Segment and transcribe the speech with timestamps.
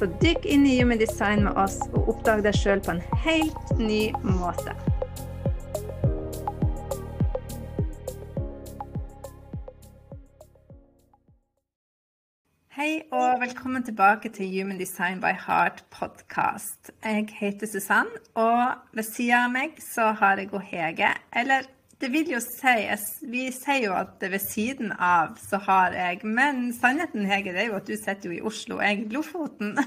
[0.00, 3.72] Så dykk inn i Human Design med oss og oppdag deg sjøl på en helt
[3.76, 4.72] ny måte.
[12.78, 16.94] Hei og velkommen tilbake til Human Design by Heart podcast.
[17.04, 21.68] Jeg heter Susanne, og ved sida av meg så har jeg Hege, eller
[22.00, 22.88] det vil jo si
[23.28, 27.68] Vi sier jo at ved siden av så har jeg Men sannheten, Hege, det er
[27.72, 29.70] jo at du sitter jo i Oslo, og jeg i Lofoten.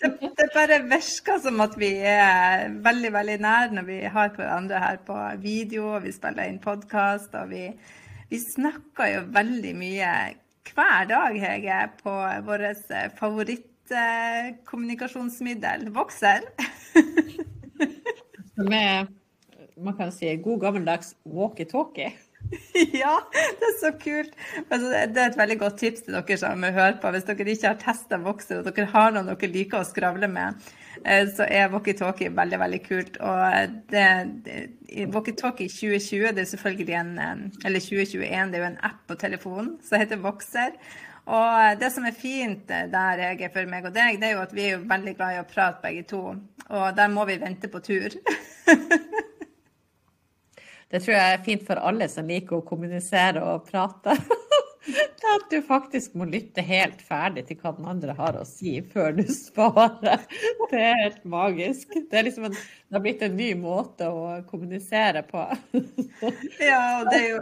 [0.00, 4.84] det, det, bare virker som at vi er veldig, veldig nær når vi har hverandre
[4.84, 7.64] her på video, og vi spiller inn podkast, og vi,
[8.30, 10.10] vi snakker jo veldig mye
[10.70, 12.14] hver dag, Hege, på
[12.46, 12.86] vårt
[13.18, 16.40] favorittkommunikasjonsmiddel, Vokser.
[18.70, 19.19] Med
[19.84, 22.12] man kan si god gammeldags walkietalkie.
[23.02, 24.36] ja, det er så kult.
[24.70, 27.10] Altså, det er et veldig godt tips til dere som hører på.
[27.14, 30.70] Hvis dere ikke har testa Voxer, og dere har noen dere liker å skravle med,
[31.04, 33.20] eh, så er walkietalkie veldig, veldig kult.
[33.20, 34.06] Og det
[35.14, 39.20] walkietalkie 2020 det er selvfølgelig en eh, Eller 2021, det er jo en app på
[39.20, 40.74] telefonen som heter Voxer.
[41.30, 44.46] Og det som er fint der jeg er for meg og deg, det er jo
[44.46, 46.22] at vi er veldig glad i å prate begge to.
[46.70, 48.16] Og der må vi vente på tur.
[50.90, 54.16] Det tror jeg er fint for alle som liker å kommunisere og prate.
[54.80, 58.78] Det at du faktisk må lytte helt ferdig til hva den andre har å si
[58.92, 60.24] før du svarer.
[60.70, 61.94] Det er helt magisk.
[62.10, 65.46] Det, liksom en, det har blitt en ny måte å kommunisere på.
[66.58, 67.40] Ja, det er jo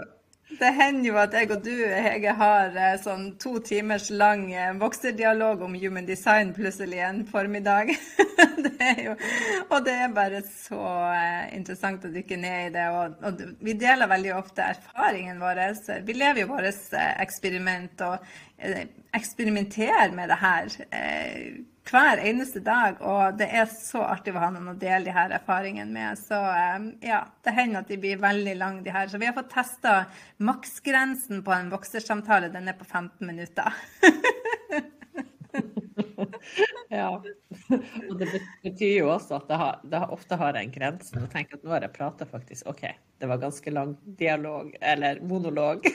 [0.49, 4.71] det hender jo at jeg og du Hege, har eh, sånn to timers lang eh,
[4.81, 7.93] vokserdialog om human design plutselig en formiddag.
[8.65, 9.15] det jo,
[9.69, 10.81] og det er bare så
[11.13, 12.89] eh, interessant å dykke ned i det.
[12.97, 15.63] Og, og vi deler veldig ofte erfaringen vår.
[16.09, 18.25] Vi lever jo vårt eksperiment og
[19.15, 20.73] eksperimenterer med det her
[21.89, 23.01] hver eneste dag.
[23.05, 26.19] Og det er så artig å ha noen å dele de her erfaringene med.
[26.21, 29.07] Så um, ja, det hender at de blir veldig lange, de her.
[29.11, 29.93] Så vi har fått testa
[30.45, 32.53] maksgrensen på en voksersamtale.
[32.55, 33.73] Den er på 15 minutter.
[36.99, 37.09] ja.
[38.09, 38.29] Og det
[38.65, 41.15] betyr jo også at det, har, det ofte har en grense.
[41.19, 42.85] Og tenker at nå har jeg prata faktisk OK,
[43.19, 45.89] det var ganske lang dialog, eller monolog.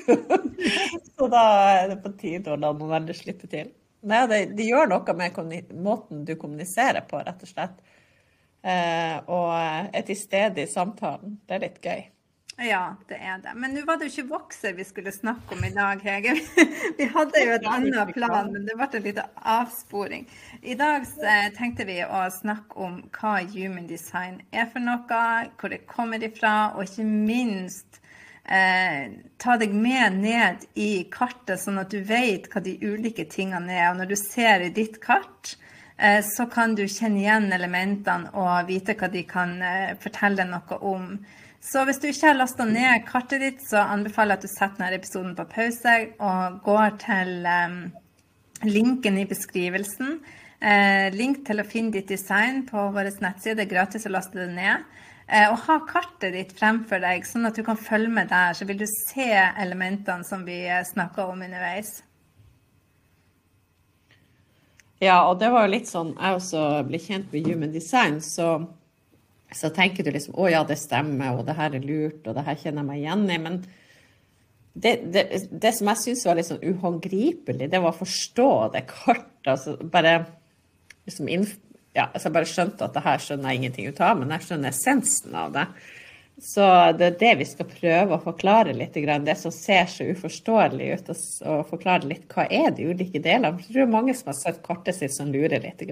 [1.15, 1.45] så da
[1.77, 3.71] er det på tide å la noen andre slippe til.
[4.03, 7.77] Nei, det, det, gjør noe med måten du kommuniserer på, rett og slett.
[8.63, 11.37] Eh, og er til stede i samtalen.
[11.47, 12.03] Det er litt gøy.
[12.61, 13.55] Ja, det er det.
[13.57, 16.35] Men nå var det jo ikke vokser vi skulle snakke om i dag, Hege.
[16.99, 20.27] Vi hadde jo et annet plan, men det ble en liten avsporing.
[20.61, 25.23] I dag eh, tenkte vi å snakke om hva human design er for noe,
[25.57, 28.02] hvor det kommer ifra, og ikke minst
[28.45, 33.73] eh, ta deg med ned i kartet, sånn at du vet hva de ulike tingene
[33.75, 33.91] er.
[33.91, 35.55] Og når du ser i ditt kart,
[35.97, 40.79] eh, så kan du kjenne igjen elementene og vite hva de kan eh, fortelle noe
[40.81, 41.09] om.
[41.63, 44.79] Så hvis du ikke har lasta ned kartet ditt, så anbefaler jeg at du setter
[44.81, 47.77] denne episoden på pause og går til eh,
[48.67, 50.17] linken i beskrivelsen.
[50.63, 53.57] Eh, link til å finne ditt design på vår nettside.
[53.59, 54.83] Det er gratis å laste det ned.
[55.27, 58.55] Eh, og ha kartet ditt fremfor deg, sånn at du kan følge med der.
[58.57, 62.01] Så vil du se elementene som vi eh, snakka om underveis.
[65.03, 68.53] Ja, og det var jo litt sånn Jeg også ble kjent med Human Design, så,
[69.51, 72.45] så tenker du liksom å ja, det stemmer, og det her er lurt, og det
[72.47, 73.39] her kjenner jeg meg igjen i.
[73.47, 73.57] Men
[74.73, 78.85] det, det, det som jeg syns var litt sånn uhåndgripelig, det var å forstå det
[78.91, 79.29] kartet.
[79.43, 80.15] Altså bare
[81.07, 81.27] liksom
[81.93, 84.47] ja, altså jeg bare skjønte at det her skjønner jeg ingenting ut av, men jeg
[84.47, 85.67] skjønner essensen av det.
[86.41, 86.65] Så
[86.97, 88.95] det er det vi skal prøve å forklare litt.
[88.97, 91.11] Det som ser så uforståelig ut,
[91.45, 93.53] og forklare litt hva er de ulike delene.
[93.61, 95.83] Jeg tror det er mange som har sett kartet sitt som lurer litt.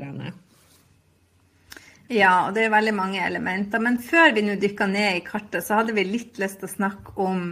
[2.11, 3.79] Ja, og det er veldig mange elementer.
[3.79, 6.73] Men før vi nå dykker ned i kartet, så hadde vi litt lyst til å
[6.73, 7.45] snakke om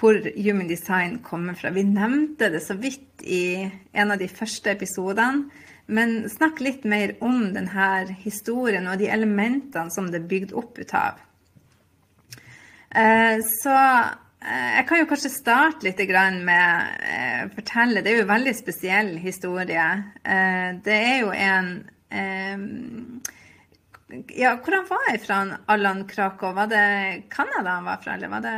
[0.00, 1.70] hvor Human Design kommer fra.
[1.70, 5.52] Vi nevnte det så vidt i en av de første episodene.
[5.86, 10.78] Men snakk litt mer om denne historien og de elementene som det er bygd opp
[10.78, 11.20] ut av.
[12.92, 16.02] Eh, så eh, jeg kan jo kanskje starte litt
[16.44, 19.88] med å eh, fortelle Det er jo en veldig spesiell historie.
[20.22, 21.74] Det er jo en
[24.36, 25.38] ja, hvor han var fra,
[25.72, 26.52] Allan Krakow?
[26.52, 28.56] Var det Canada han var fra, eller var det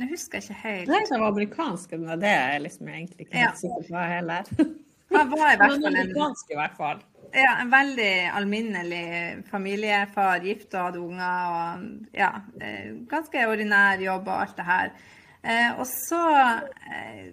[0.00, 0.88] Jeg husker ikke helt.
[0.90, 3.58] Nei, det var amerikansk, men det er liksom egentlig ikke helt ja.
[3.60, 4.50] sikker på heller.
[5.12, 6.12] Han var i hvert fall en,
[6.50, 7.02] i hvert fall.
[7.32, 9.04] Ja, en veldig alminnelig
[9.48, 11.54] familiefar, gift og hadde unger.
[11.56, 14.92] og ja, eh, Ganske ordinær jobb og alt det her.
[15.42, 16.20] Eh, og så
[16.92, 17.32] eh,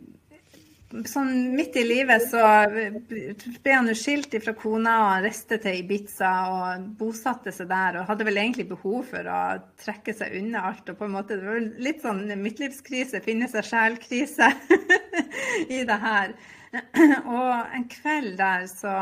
[0.89, 5.83] sånn midt i livet så ble han jo skilt fra kona og han reiste til
[5.83, 9.41] Ibiza og bosatte seg der og hadde vel egentlig behov for å
[9.83, 10.89] trekke seg unna alt.
[10.89, 14.49] og på en måte Det var litt sånn midtlivskrise, finne seg sjel-krise
[15.77, 16.33] i det her.
[17.25, 18.93] Og en kveld der så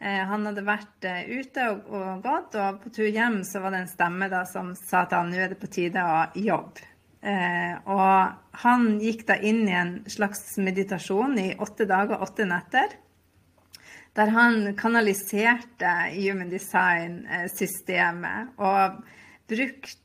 [0.00, 3.74] eh, Han hadde vært eh, ute og, og gått, og på tur hjem så var
[3.74, 6.86] det en stemme da som sa til han nå er det på tide å jobbe.
[7.18, 12.94] Eh, og han gikk da inn i en slags meditasjon i åtte dager, åtte netter.
[14.18, 19.02] Der han kanaliserte human design-systemet og
[19.48, 19.96] brukte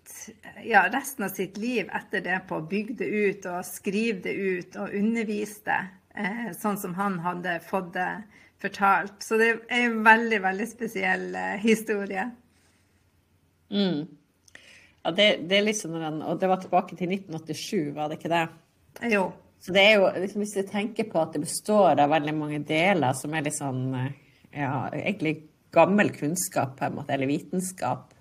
[0.63, 4.33] ja, resten av sitt liv etter det på å bygge det ut og skrive det
[4.33, 5.81] ut og undervise det
[6.17, 8.09] eh, sånn som han hadde fått det
[8.63, 9.19] fortalt.
[9.23, 12.29] Så det er en veldig, veldig spesiell eh, historie.
[13.73, 14.03] Mm.
[15.03, 18.31] Ja, det, det, er liksom den, Og det var tilbake til 1987, var det ikke
[18.31, 18.43] det?
[19.11, 19.31] Jo.
[19.63, 22.61] Så det er jo, liksom, Hvis du tenker på at det består av veldig mange
[22.67, 23.83] deler som er litt sånn
[24.53, 28.11] ja, egentlig gammel kunnskap, på en måte, eller vitenskap,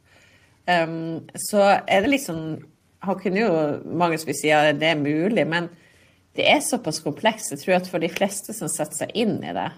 [0.64, 2.38] um, så er det liksom
[3.02, 3.54] Han kunne jo
[3.98, 5.66] mange vil si at det er mulig, men
[6.36, 7.52] det er såpass komplekst.
[7.52, 9.68] Jeg tror at for de fleste som setter seg inn i det,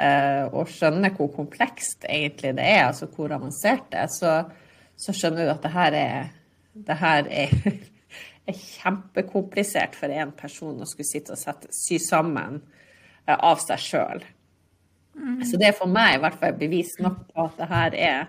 [0.00, 4.34] uh, og skjønner hvor komplekst egentlig det er, altså hvor avansert det er, så,
[4.98, 6.28] så skjønner du at det her er
[6.80, 7.54] det her er,
[8.48, 12.60] er kjempekomplisert for en person å skulle sitte og sette, sy sammen
[13.28, 14.26] uh, av seg sjøl.
[15.14, 15.40] Mm.
[15.46, 18.28] Så det er for meg i hvert fall bevis nok på at det her er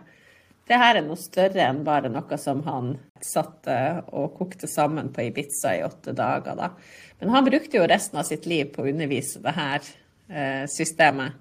[0.71, 3.75] det her er noe større enn bare noe som han satte
[4.15, 6.55] og kokte sammen på Ibiza i åtte dager.
[6.57, 6.71] Da.
[7.19, 9.81] Men han brukte jo resten av sitt liv på å undervise det her
[10.31, 11.35] eh, systemet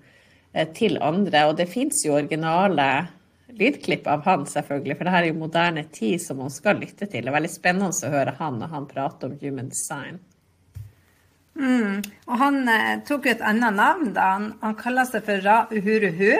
[0.52, 1.46] eh, til andre.
[1.48, 2.90] Og det fins jo originale
[3.56, 7.06] lydklipp av han, selvfølgelig, for det her er jo moderne tid som man skal lytte
[7.06, 7.24] til.
[7.24, 10.20] Det er veldig spennende å høre han når han prater om human design.
[11.60, 12.00] Mm.
[12.28, 14.32] Og han eh, tok jo et annet navn, da.
[14.36, 16.32] Han, han kaller seg for Ra Uhuruhu.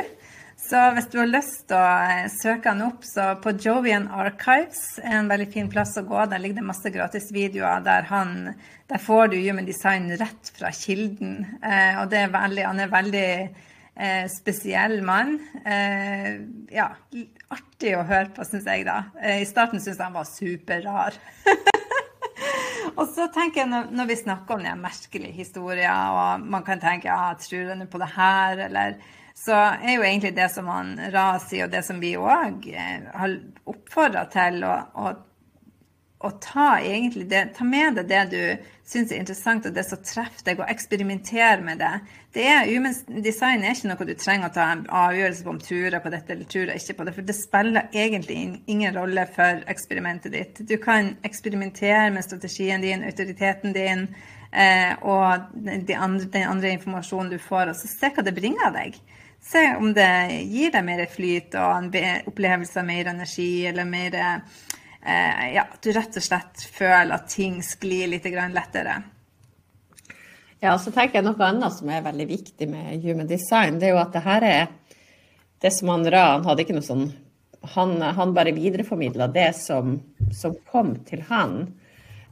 [0.61, 5.01] Så hvis du har lyst til å eh, søke han opp, så på Jovian Archives
[5.03, 6.21] er en veldig fin plass å gå.
[6.31, 8.53] Der ligger det masse gratis videoer der han
[8.91, 11.43] Der får du human design rett fra kilden.
[11.63, 13.29] Eh, og er veldig, han er veldig
[14.01, 15.35] Eh, spesiell mann.
[15.67, 16.39] Eh,
[16.73, 16.87] ja,
[17.53, 19.11] artig å høre på, syns jeg, da.
[19.21, 21.19] Eh, I starten syntes jeg han var superrar.
[22.99, 27.11] og så tenker jeg, når vi snakker om de merkelige historier, og man kan tenke
[27.11, 28.97] ja, tror han på det her, eller
[29.35, 33.09] så er jo egentlig det som han Ra sier, og det som vi òg eh,
[33.15, 33.37] har
[33.71, 35.11] oppfordra til, å
[36.21, 36.77] å ta,
[37.15, 38.43] det, ta med deg det du
[38.91, 41.93] syns er interessant og det som treffer deg, og eksperimentere med det.
[42.35, 42.71] det er,
[43.23, 46.35] design er ikke noe du trenger å ta en avgjørelse på om tror på dette
[46.35, 50.63] eller tror ikke på det, for det spiller egentlig ingen rolle for eksperimentet ditt.
[50.67, 54.09] Du kan eksperimentere med strategien din, autoriteten din
[54.51, 58.99] eh, og den andre informasjonen du får, og så se hva det bringer deg.
[59.41, 60.11] Se om det
[60.51, 64.19] gir deg mer flyt og en opplevelse av mer energi eller mer
[65.01, 68.99] ja, at du rett og slett føler at ting sklir litt lettere.
[70.61, 73.79] Ja, så tenker jeg noe annet som er veldig viktig med human design.
[73.81, 74.67] Det er jo at det her er
[75.61, 77.07] det som han Ra Han hadde ikke noe sånn
[77.75, 79.99] Han, han bare videreformidla det som,
[80.33, 81.59] som, kom til han.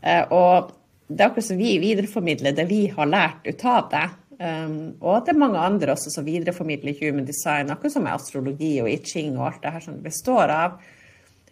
[0.00, 0.70] Eh, og
[1.08, 4.06] det er akkurat som vi videreformidler det vi har lært ut av det.
[4.38, 8.70] Um, og det er mange andre også som videreformidler human design, akkurat som med astrologi
[8.80, 10.78] og i ching og alt det her som det består av.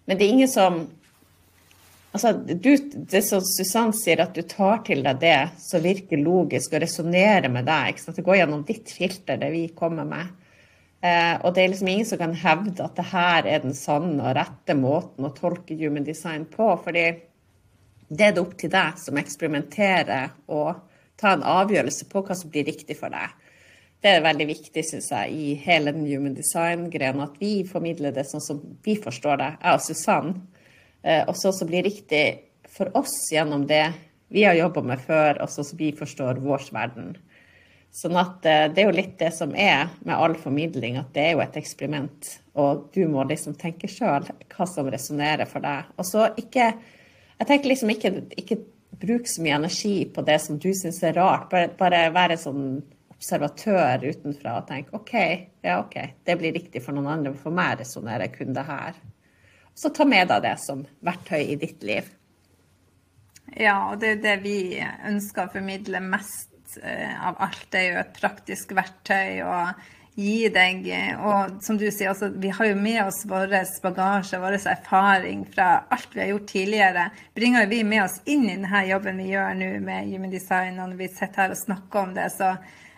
[0.07, 0.79] Men det er ingen som
[2.17, 2.71] Altså, du,
[3.13, 7.51] det som Susann sier, at du tar til deg det som virker logisk og resonnerer
[7.53, 8.01] med deg.
[8.17, 10.31] Det går gjennom ditt filter, det vi kommer med.
[11.05, 14.17] Eh, og det er liksom ingen som kan hevde at det her er den sanne
[14.23, 16.73] og rette måten å tolke human design på.
[16.85, 17.07] fordi
[18.09, 20.79] det er det opp til deg som eksperimenterer og
[21.21, 23.35] tar en avgjørelse på hva som blir riktig for deg.
[24.01, 28.25] Det er veldig viktig, syns jeg, i hele den human design-grenen at vi formidler det
[28.29, 30.37] sånn som vi forstår det, jeg og Susann.
[31.07, 32.25] Eh, og så som blir riktig
[32.77, 33.85] for oss gjennom det
[34.29, 37.15] vi har jobba med før, og så vi forstår vår verden.
[37.95, 41.29] Sånn at eh, det er jo litt det som er med all formidling, at det
[41.29, 42.33] er jo et eksperiment.
[42.59, 45.93] Og du må liksom tenke sjøl hva som resonnerer for deg.
[45.97, 46.75] Og så ikke
[47.37, 48.11] Jeg tenker liksom ikke,
[48.41, 48.57] ikke
[48.97, 51.51] bruk så mye energi på det som du syns er rart.
[51.51, 52.79] Bare, bare være sånn
[53.13, 55.13] observatør utenfra og tenke OK,
[55.65, 58.97] ja OK, det blir riktig for noen andre, for meg resonnerer kun det her.
[59.77, 62.09] Så ta med deg det som verktøy i ditt liv.
[63.57, 67.69] Ja, og det er det vi ønsker å formidle mest eh, av alt.
[67.71, 69.59] Det er jo et praktisk verktøy å
[70.17, 70.87] gi deg
[71.21, 73.53] Og som du sier, altså, vi har jo med oss vår
[73.85, 77.05] bagasje, vår erfaring fra alt vi har gjort tidligere.
[77.37, 80.95] Bringer vi med oss inn i denne jobben vi gjør nå med Human Design, og
[80.95, 82.55] når vi sitter her og snakker om det, så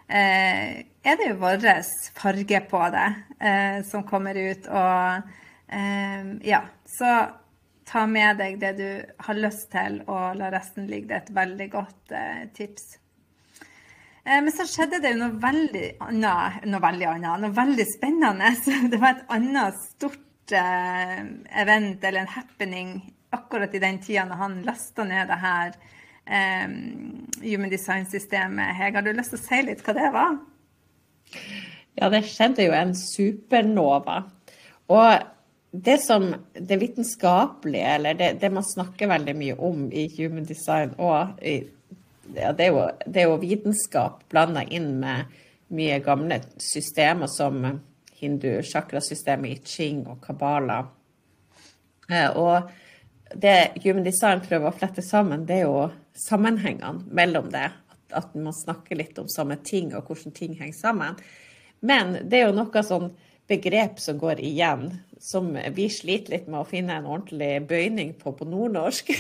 [0.07, 1.67] eh, er det jo vår
[2.15, 3.09] farge på det
[3.43, 4.71] eh, som kommer ut.
[4.71, 5.35] Og
[5.69, 7.11] ja, så
[7.89, 8.89] ta med deg det du
[9.27, 11.09] har lyst til, og la resten ligge.
[11.09, 12.89] Det er et veldig godt eh, tips.
[14.25, 18.53] Eh, men så skjedde det noe veldig annet, noe veldig annet, noe veldig spennende.
[18.93, 21.23] Det var et annet stort eh,
[21.63, 22.99] event eller en happening
[23.35, 25.75] akkurat i den tida når han lasta ned det her
[26.65, 26.77] um,
[27.43, 28.73] Human Design-systemet.
[28.79, 30.39] Hege, har du lyst til å si litt hva det var?
[31.99, 34.23] Ja, det skjedde jo en supernova.
[34.89, 35.29] Og
[35.71, 40.95] det som det vitenskapelige, eller det, det man snakker veldig mye om i human design
[40.97, 41.59] og i
[42.35, 45.31] ja, det, er jo, det, er jo, vitenskap blanda inn med
[45.73, 47.63] mye gamle systemer som
[48.19, 50.83] hindu-sjakrasystemet i ching og kabala.
[52.11, 52.69] Eh, og
[53.35, 57.69] det Human Design prøver å flette sammen, det er jo sammenhengene mellom det.
[58.17, 61.19] At, man snakker litt om samme ting, og hvordan ting henger sammen.
[61.85, 63.11] Men det er jo noe sånn
[63.49, 64.91] begrep som går igjen,
[65.21, 69.13] som vi sliter litt med å finne en ordentlig bøyning på på nordnorsk.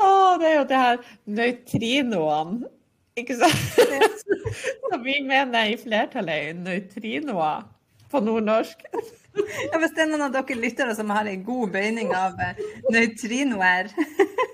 [0.00, 2.68] Å, det er jo det her nøytrinoene,
[3.20, 3.58] ikke sant?
[4.88, 7.66] Som vi mener i flertallet er nøytrinoer
[8.10, 8.86] på nordnorsk.
[9.70, 12.58] Ja, Hvis det er noen av dere lyttere som har en god bøyning av eh,
[12.90, 13.90] nøytrinoer,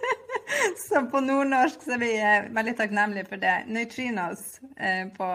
[0.87, 3.57] så på nordnorsk så er vi eh, veldig takknemlige for det.
[3.73, 4.45] Neutrinos
[4.77, 5.31] eh, på,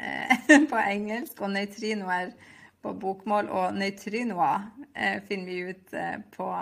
[0.70, 2.26] på engelsk og nøytrinoer
[2.80, 4.58] på bokmål, og nøytrinoer
[5.28, 5.86] finner vi ut
[6.36, 6.46] på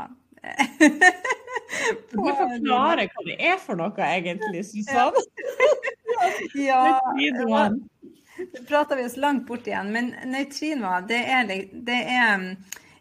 [2.10, 5.22] Du må forklare hva det er for noe, egentlig, Susanne.
[6.58, 6.98] ja.
[7.38, 7.48] nå
[8.68, 9.92] prater vi oss langt bort igjen.
[9.92, 12.44] Men nøytrinoer, det er, det er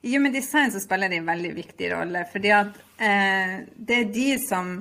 [0.02, 2.26] I Human Design så spiller de en veldig viktig rolle.
[2.32, 4.78] fordi at eh, det er de som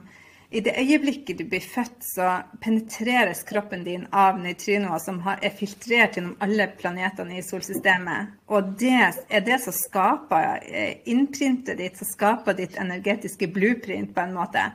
[0.50, 2.26] i det øyeblikket du blir født, så
[2.62, 8.36] penetreres kroppen din av nøytrinoer som er filtrert gjennom alle planetene i solsystemet.
[8.54, 8.92] Og det
[9.26, 14.68] er det som skaper eh, innprintet ditt, som skaper ditt energetiske blueprint, på en måte.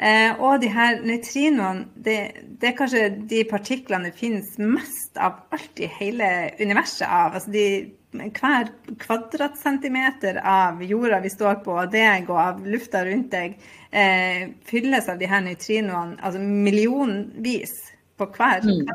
[0.00, 2.18] Eh, og de her nøytrinoene, det,
[2.56, 6.28] det, er kanskje de partiklene det finnes mest av alt i hele
[6.60, 7.36] universet av.
[7.36, 7.66] Altså de
[8.10, 13.60] hver kvadratcentimeter av jorda vi står på, og deg og av lufta rundt deg,
[13.92, 17.76] eh, fylles av de her nøytrinoene, altså millionvis
[18.16, 18.88] på hver mm.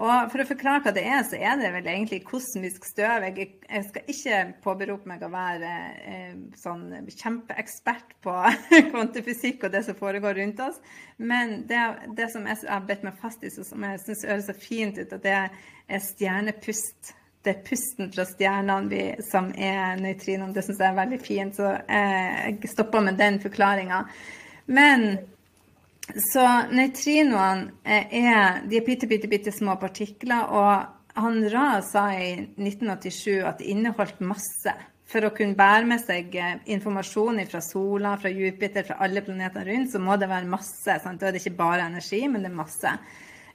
[0.00, 3.26] Og for å forklare hva det er, så er det vel egentlig kosmisk støv.
[3.26, 5.72] Jeg, jeg skal ikke påberope meg å være
[6.08, 8.36] eh, sånn kjempeekspert på
[8.94, 10.80] kvantefysikk og det som foregår rundt oss,
[11.20, 11.82] men det,
[12.16, 15.12] det som jeg har bedt meg fast i, som jeg syns høres så fint ut,
[15.18, 20.52] at det er stjernepust det er pusten fra stjernene som er nøytrinoene.
[20.52, 24.02] Det syns jeg er veldig fint, så jeg stopper med den forklaringa.
[24.68, 25.06] Men
[26.16, 30.50] så nøytrinoene er de er bitte, bitte, bitte små partikler.
[30.50, 34.74] Og han Ra sa i 1987 at de inneholdt masse.
[35.10, 36.36] For å kunne bære med seg
[36.70, 41.00] informasjon fra sola, fra Jupiter, fra alle planetene rundt, så må det være masse.
[41.02, 41.18] Sant?
[41.18, 42.94] Da er det ikke bare energi, men det er masse.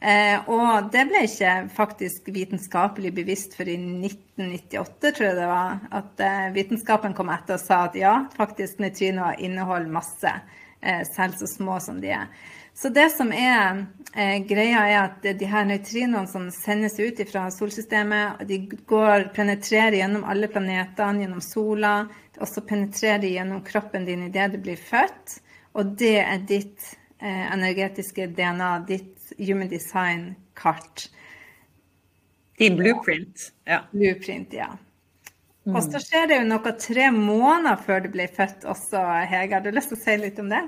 [0.06, 5.80] Eh, og det ble ikke faktisk vitenskapelig bevisst for i 1998, tror jeg det var,
[5.96, 10.65] at eh, vitenskapen kom etter og sa at ja, faktisk nøytrinoer inneholder masse, eh,
[11.08, 12.30] selv så små som de er.
[12.76, 17.46] Så det som er eh, greia, er at de her nøytrinoene som sendes ut fra
[17.54, 18.58] solsystemet, de
[18.90, 21.94] går, penetrerer gjennom alle planetene, gjennom sola.
[22.36, 25.38] Også penetrerer de gjennom kroppen din idet du blir født.
[25.80, 26.92] Og det er ditt
[27.24, 31.08] eh, energetiske DNA, ditt Human Design-kart.
[32.60, 33.54] Din blueprint.
[33.64, 33.86] Ja.
[33.96, 34.74] Blueprint, ja.
[35.66, 39.56] Og så skjer det jo noe tre måneder før du blir født også, Hege.
[39.56, 40.62] Har du lyst til å si litt om det?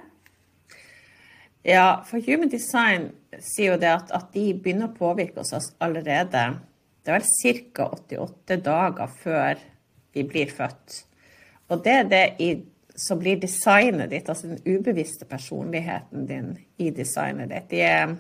[1.68, 3.12] Ja, for Human Design
[3.44, 6.46] sier jo det at, at de begynner å påvirke oss allerede.
[7.04, 7.90] Det er vel ca.
[8.00, 9.62] 88 dager før
[10.16, 11.04] vi blir født.
[11.70, 12.50] Og det er det i,
[12.98, 17.70] som blir designet ditt, altså den ubevisste personligheten din i designet ditt.
[17.76, 18.18] De er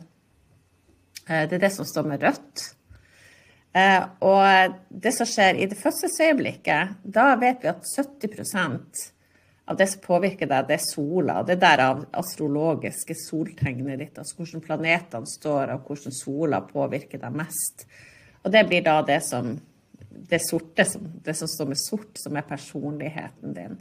[1.27, 2.73] Eh, det er det som står med rødt.
[3.75, 9.05] Eh, og det som skjer i det fødselsøyeblikket, da vet vi at 70%
[9.67, 11.41] av det som påvirker deg, det er sola.
[11.47, 17.35] Det der av astrologiske soltegnet ditt, altså hvordan planetene står, og hvordan sola påvirker deg
[17.35, 17.83] mest.
[18.45, 19.57] Og det blir da det som
[20.27, 20.85] det sorte,
[21.23, 23.75] det som står med sort, som er personligheten din.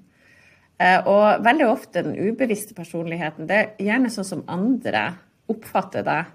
[0.77, 5.09] Eh, og veldig ofte den ubevisste personligheten, det er gjerne sånn som andre
[5.51, 6.35] oppfatter deg,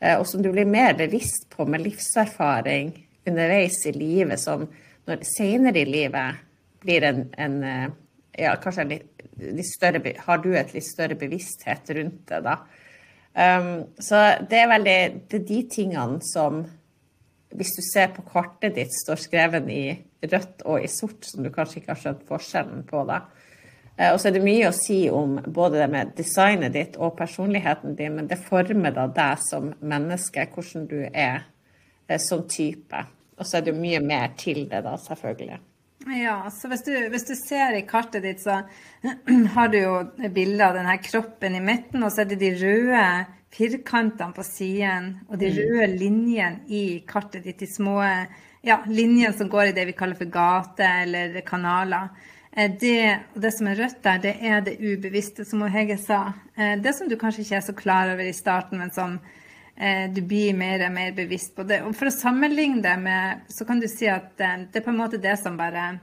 [0.00, 2.92] og som du blir mer bevisst på med livserfaring
[3.28, 4.64] underveis i livet, som
[5.08, 6.40] når senere i livet
[6.80, 7.88] blir en, en eh,
[8.40, 12.60] ja, kanskje en litt, litt, større Har du et litt større bevissthet rundt det, da?
[13.30, 16.64] Um, så det er veldig Det er de tingene som
[17.54, 19.84] hvis du ser på kartet ditt, står skrevet i
[20.22, 23.02] rødt og i sort, som du kanskje ikke har skjønt forskjellen på.
[23.08, 23.24] da.
[24.00, 27.18] Uh, og så er det mye å si om både det med designet ditt og
[27.18, 33.04] personligheten din, men det former da deg som menneske, hvordan du er uh, som type.
[33.40, 35.60] Og så er det mye mer til det, da, selvfølgelig.
[36.16, 38.62] Ja, så hvis du, hvis du, ser i kartet ditt, så
[39.54, 39.94] har du jo
[40.32, 43.04] bilde av denne kroppen i midten, og så er det de røde
[43.50, 45.56] firkantene på siden og de mm.
[45.58, 47.98] røde linjene i kartet ditt, de små
[48.64, 52.12] ja, linjene som går i det vi kaller for gate eller kanaler.
[52.56, 56.32] Eh, det, det som er rødt der, det er det ubevisste, som Hege sa.
[56.56, 59.20] Eh, det som du kanskje ikke er så klar over i starten, men som
[59.80, 61.78] Eh, du blir mer og mer bevisst på det.
[61.88, 64.98] Og for å sammenligne det med, så kan du si at det er på en
[64.98, 65.94] måte det som bare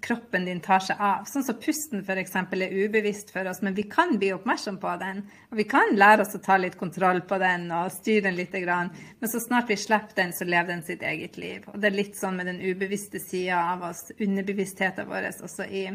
[0.00, 1.24] kroppen din tar seg av.
[1.28, 2.34] Sånn som pusten f.eks.
[2.36, 5.24] er ubevisst for oss, men vi kan bli oppmerksom på den.
[5.50, 8.54] Og vi kan lære oss å ta litt kontroll på den og styre den litt.
[8.56, 11.66] Men så snart vi slipper den, så lever den sitt eget liv.
[11.72, 15.88] Og det er litt sånn med den ubevisste sida av oss, underbevisstheten vår, også i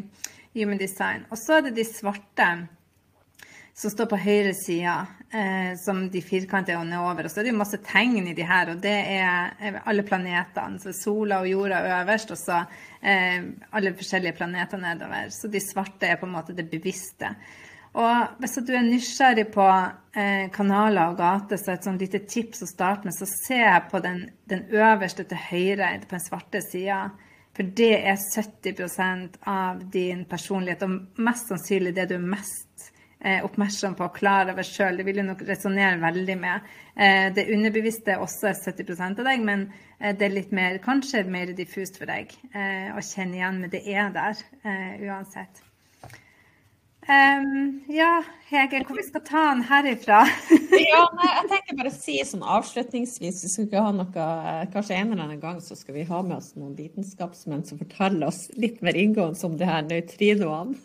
[0.54, 1.26] human design.
[1.32, 2.52] Og så er det de svarte
[3.74, 4.94] som står på høyre side,
[5.34, 7.26] eh, som de firkantede er over.
[7.26, 10.82] Og så er det jo masse tegn i de her, og det er alle planetene.
[10.82, 12.62] Så sola og jorda øverst, og så
[13.02, 15.32] eh, alle forskjellige planeter nedover.
[15.34, 17.36] Så de svarte er på en måte det bevisste.
[17.92, 22.64] Og hvis du er nysgjerrig på eh, kanaler og gater, så et sånt lite tips
[22.64, 27.10] å starte med, så se på den, den øverste til høyre på den svarte sida.
[27.52, 32.91] For det er 70% av din personlighet, og mest sannsynlig det du er mest
[33.46, 34.98] oppmerksom på og klar over sjøl.
[34.98, 36.70] Det vil du nok resonnere veldig med.
[36.96, 39.68] Eh, det underbevisste er også 70% av deg, men
[40.00, 43.74] eh, det er litt mer, kanskje mer diffust for deg eh, å kjenne igjen, men
[43.74, 45.64] det er der eh, uansett.
[47.10, 50.20] Um, ja, Hege, hvor vi skal ta den herifra?
[50.92, 54.68] ja, nei, jeg tenker bare å si sånn avslutningsvis, vi skal ikke ha noe eh,
[54.70, 58.30] Kanskje en eller annen gang så skal vi ha med oss noen vitenskapsmenn som forteller
[58.30, 60.78] oss litt mer inngående om det her nøytrinoene.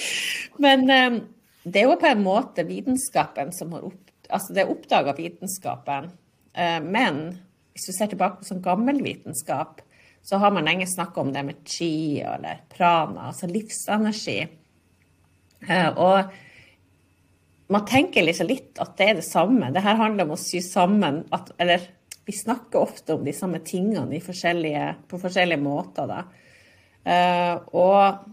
[0.66, 1.18] Men um,
[1.64, 6.10] det er jo på en måte vitenskapen som har opp, altså det er oppdaga vitenskapen.
[6.52, 7.24] Eh, men
[7.74, 9.80] hvis du ser tilbake på sånn gammel vitenskap,
[10.24, 14.38] så har man lenge snakka om det med chi eller prana, altså livsenergi.
[15.68, 16.32] Eh, og
[17.72, 19.72] man tenker liksom litt at det er det samme.
[19.72, 21.88] Det her handler om å sy sammen at, Eller
[22.24, 26.22] vi snakker ofte om de samme tingene forskjellige, på forskjellige måter, da.
[27.04, 28.24] Eh, og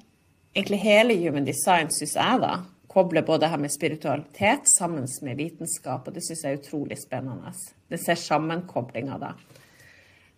[0.55, 2.53] egentlig hele human design, syns jeg, da,
[2.91, 7.53] koble både her med spiritualitet sammen med vitenskap, og det syns jeg er utrolig spennende.
[7.87, 9.31] Det ser sammenkoblinga da.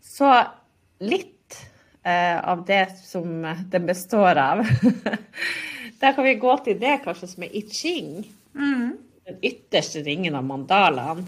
[0.03, 0.29] Så
[1.03, 1.57] litt
[2.03, 4.65] eh, av det som den består av.
[6.03, 8.17] Der kan vi gå til det kanskje som er i ching.
[8.53, 8.97] Mm.
[9.23, 11.23] Den ytterste ringen av mandalaen.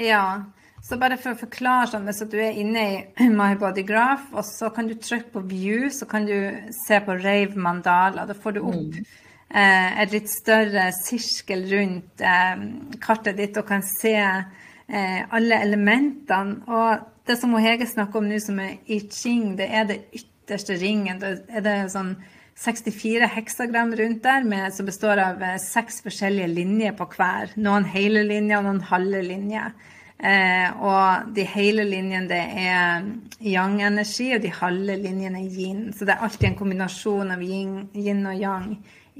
[0.00, 0.42] Ja.
[0.82, 4.42] Så bare for å forklare sånn, hvis du er inne i My Body Graph, og
[4.48, 6.34] så kan du trykke på view, så kan du
[6.82, 8.26] se på rave mandala.
[8.26, 12.66] Da får du opp mm Eh, et litt større sirkel rundt eh,
[13.02, 16.62] kartet ditt og kan se eh, alle elementene.
[16.68, 20.78] Og det som Hege snakker om nå, som er i ching, det er det ytterste
[20.80, 21.20] ringen.
[21.20, 22.16] Det er det sånn
[22.62, 27.52] 64 heksagram rundt der, med, som består av seks forskjellige linjer på hver.
[27.60, 29.76] Noen hele linjer og noen halve linjer.
[30.22, 33.06] Eh, og de hele linjene det er
[33.42, 35.86] yang-energi, og de halve linjene er yin.
[35.92, 38.68] Så det er alltid en kombinasjon av yin, yin og yang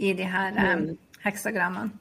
[0.02, 0.86] i de her um,
[1.22, 1.98] heksagrammene.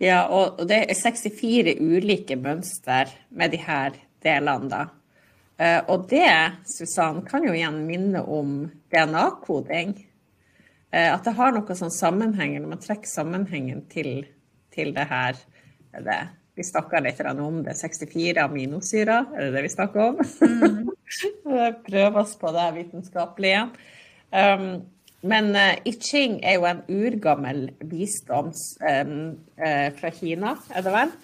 [0.00, 4.86] Ja, og det er 64 ulike mønster med de her delene, da.
[5.60, 6.30] Uh, og det,
[6.68, 9.92] Susann, kan jo igjen minne om DNA-koding.
[10.88, 14.24] Uh, at det har noe sånn sammenheng, når man trekker sammenhengen til,
[14.72, 15.36] til det her
[16.00, 16.20] det,
[16.56, 17.76] Vi snakka litt om det.
[17.76, 20.18] 64 aminosyrer, er det det vi snakker om?
[20.40, 20.90] Mm.
[21.88, 23.62] Prøve oss på det vitenskapelige.
[24.32, 24.82] Um,
[25.22, 29.14] men uh, I Ching er jo en urgammel visdom um,
[29.60, 31.14] uh, fra Kina, er det vel?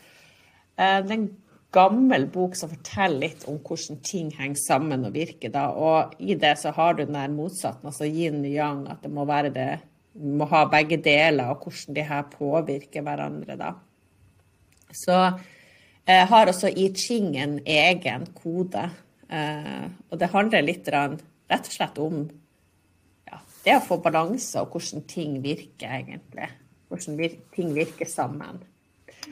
[0.77, 1.29] Uh, det er en
[1.77, 5.53] gammel bok som forteller litt om hvordan ting henger sammen og virker.
[5.53, 9.03] da, Og i det så har du den der motsatten, altså yin og yang, at
[9.05, 9.71] det må være det
[10.17, 13.57] må ha begge deler, og hvordan de her påvirker hverandre.
[13.57, 13.73] da.
[14.93, 15.17] Så
[16.07, 18.89] eh, har også I Ching en egen kode.
[19.29, 21.21] Eh, og det handler litt rett
[21.59, 22.25] og slett om
[23.67, 26.49] det å få balanse, og hvordan ting virker, egentlig.
[26.89, 28.63] Hvordan vir ting virker sammen.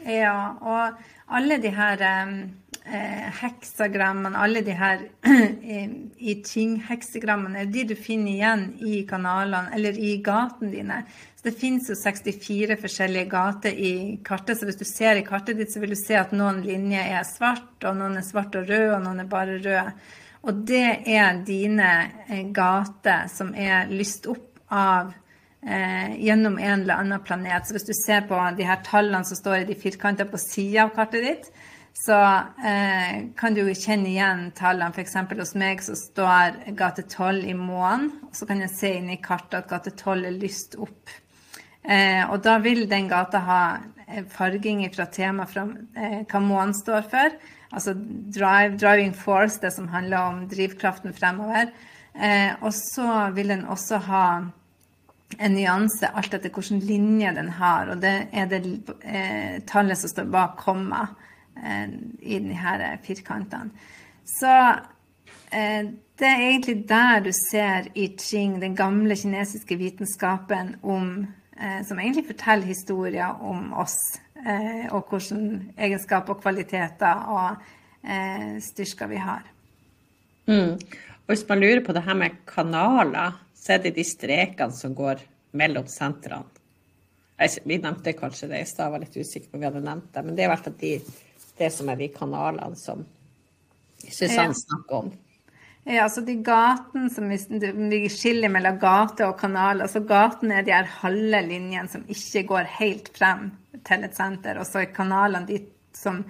[0.02, 5.04] Ja, og alle de her eh, heksagrammene, alle de her
[6.30, 10.98] i Ching-heksagrammene, er de du finner igjen i kanalene, eller i gatene dine.
[11.38, 13.94] Så det finnes jo 64 forskjellige gater i
[14.26, 17.14] kartet, så hvis du ser i kartet ditt, så vil du se at noen linjer
[17.20, 19.88] er svart, og noen er svart og rød, og noen er bare røde.
[20.44, 21.90] Og det er dine
[22.28, 25.12] eh, gater som er lyst opp av
[25.64, 27.64] eh, gjennom en eller annen planet.
[27.64, 30.84] Så hvis du ser på de her tallene som står i de firkantene på sida
[30.84, 31.48] av kartet ditt,
[31.94, 32.18] så
[32.66, 34.92] eh, kan du jo kjenne igjen tallene.
[34.92, 35.16] F.eks.
[35.38, 38.10] hos meg så står gate 12 i månen.
[38.28, 41.14] Og så kan jeg se inn i kartet at gate 12 er lyst opp.
[41.84, 43.62] Eh, og da vil den gata ha
[44.08, 45.66] eh, farging fra temaet fra
[46.00, 47.36] eh, hva månen står for.
[47.74, 51.72] Altså drive, driving force, det som handler om drivkraften fremover.
[52.14, 54.26] Eh, og så vil den også ha
[55.38, 57.90] en nyanse alt etter hvilken linje den har.
[57.90, 58.62] Og det er det
[59.02, 61.06] eh, tallet som står bak komma
[61.58, 61.90] eh,
[62.22, 63.90] i disse firkantene.
[64.24, 64.54] Så
[65.52, 71.26] eh, det er egentlig der du ser i Qing den gamle kinesiske vitenskapen om,
[71.58, 73.98] eh, som egentlig forteller historier om oss.
[74.44, 75.38] Eh, og hvilke
[75.80, 77.62] egenskaper og kvaliteter og
[78.04, 79.46] eh, styrker vi har.
[80.50, 80.76] Mm.
[81.24, 84.92] Og hvis man lurer på det her med kanaler, så er det de strekene som
[84.96, 85.22] går
[85.56, 86.44] mellom sentrene.
[87.64, 90.22] Vi nevnte kanskje det i stad, var litt usikker på om vi hadde nevnt det.
[90.22, 90.92] Men det er i hvert fall de,
[91.58, 93.00] det som er de kanalene som
[94.04, 94.58] Susanne ja.
[94.60, 95.08] snakker om.
[95.84, 99.82] Ja, altså de gaten som vi skiller mellom gate og kanal.
[99.84, 103.50] altså Gaten er de her halve linjene som ikke går helt frem
[103.84, 104.60] til et senter.
[104.60, 105.60] Og så er kanalene de
[105.94, 106.22] som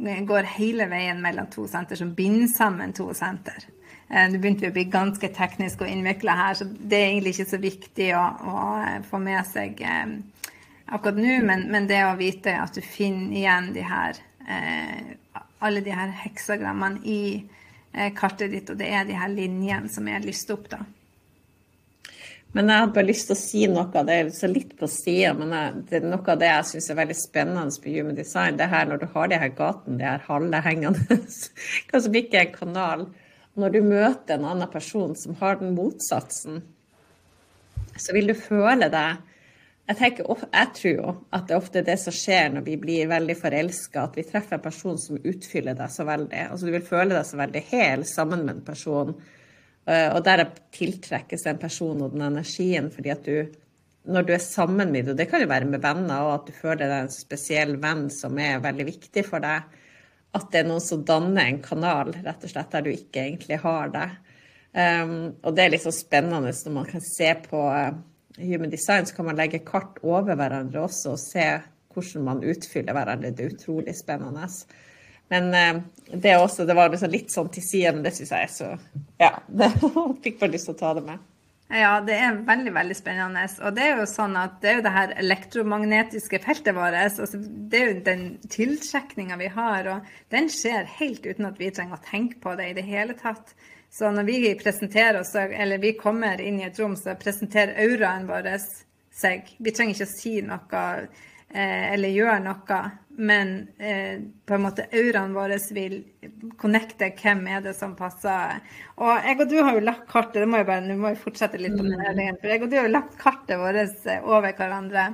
[0.00, 3.68] går hele veien mellom to senter, som binder sammen to senter.
[4.08, 7.36] Eh, nå begynte vi å bli ganske teknisk og innvikla her, så det er egentlig
[7.36, 10.16] ikke så viktig å, å eh, få med seg eh,
[10.92, 15.14] akkurat nå, men, men, det å vite at du finner igjen de her, eh,
[15.64, 17.22] alle de her heksagrammene i
[18.16, 20.80] kartet ditt, og det er de her linjene som er lyst opp, da.
[22.52, 25.32] Men jeg hadde bare lyst til å si noe, av det er litt på sida,
[25.36, 28.58] men jeg, det er noe av det jeg syns er veldig spennende på human design.
[28.60, 31.18] Det her når du har de her gatene, de her halve hengende,
[31.88, 33.06] hva som ikke er en kanal
[33.56, 36.60] når du møter en annen person som har den motsatsen,
[37.96, 39.31] så vil du føle deg
[39.92, 43.10] jeg, tenker, jeg tror jo at det ofte er det som skjer når vi blir
[43.10, 46.46] veldig forelska, at vi treffer en person som utfyller deg så veldig.
[46.54, 49.12] Altså Du vil føle deg så veldig hel sammen med en person,
[49.86, 53.58] eh, og der tiltrekkes den personen og den energien fordi at du
[54.02, 56.56] når du er sammen med dem, det kan jo være med venner, og at du
[56.56, 59.68] føler deg en spesiell venn som er veldig viktig for deg,
[60.34, 63.60] at det er noen som danner en kanal, rett og slett, der du ikke egentlig
[63.62, 64.08] har det.
[64.74, 67.92] Um, og det er litt så spennende når man kan se på uh,
[68.38, 71.48] Human Design, så kan man legge kart over hverandre også og se
[71.92, 73.34] hvordan man utfyller hverandre.
[73.36, 74.48] Det er utrolig spennende.
[75.32, 78.48] Men uh, det, også, det var liksom litt sånn til siden, men det syns jeg
[78.48, 78.72] er så
[79.20, 79.70] Ja, det
[80.24, 81.28] fikk bare lyst til å ta det med.
[81.72, 83.46] Ja, det er veldig veldig spennende.
[83.64, 86.98] Og det er jo sånn at det er jo det her elektromagnetiske feltet vårt.
[86.98, 91.70] Altså det er jo den tiltrekninga vi har, og den skjer helt uten at vi
[91.72, 93.54] trenger å tenke på det i det hele tatt.
[93.92, 98.24] Så når vi presenterer oss, eller vi kommer inn i et rom, så presenterer auraen
[98.30, 98.48] vår
[99.12, 99.52] seg.
[99.58, 100.84] Vi trenger ikke å si noe
[101.52, 102.82] eh, eller gjøre noe
[103.16, 105.98] men eh, på en måte auraen vår vil
[106.60, 108.62] connecte hvem er det som passer.
[108.96, 111.20] Og jeg og du har jo lagt kartet det må jeg bare, Nå må jeg
[111.20, 114.24] fortsette litt på den, veien, for jeg og du har jo lagt kartet vårt eh,
[114.24, 115.06] over hverandre.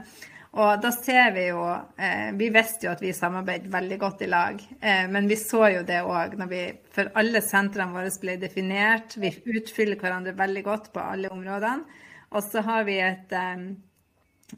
[0.57, 1.61] Og da ser vi jo
[2.01, 5.67] eh, Vi visste jo at vi samarbeidet veldig godt i lag, eh, men vi så
[5.75, 6.63] jo det òg når vi
[6.95, 9.19] For alle sentrene våre ble definert.
[9.21, 12.01] Vi utfyller hverandre veldig godt på alle områdene.
[12.33, 13.69] Og så har vi et eh,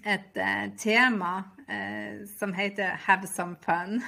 [0.05, 4.03] et uh, tema eh, som heter 'Have some fun'.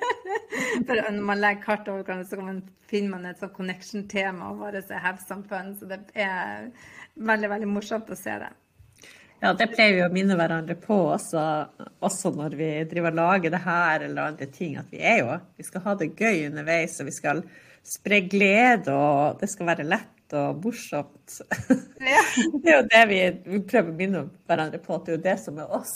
[0.86, 4.58] For når man legger kart over hverandre, så man, finner man et sånt connection-tema og
[4.58, 5.78] bare se 'have some fun'.
[5.78, 6.70] Så det er
[7.16, 8.52] veldig, veldig morsomt å se det.
[9.40, 11.42] Ja, det pleier vi å minne hverandre på også,
[12.04, 14.74] også når vi driver og lager det her eller andre ting.
[14.76, 17.40] At vi er jo Vi skal ha det gøy underveis, og vi skal
[17.86, 21.40] spre glede, og det skal være lett og morsomt.
[22.00, 22.20] Ja.
[22.64, 25.24] det er jo det vi, vi, prøver å minne hverandre på, at det er jo
[25.24, 25.94] det som er oss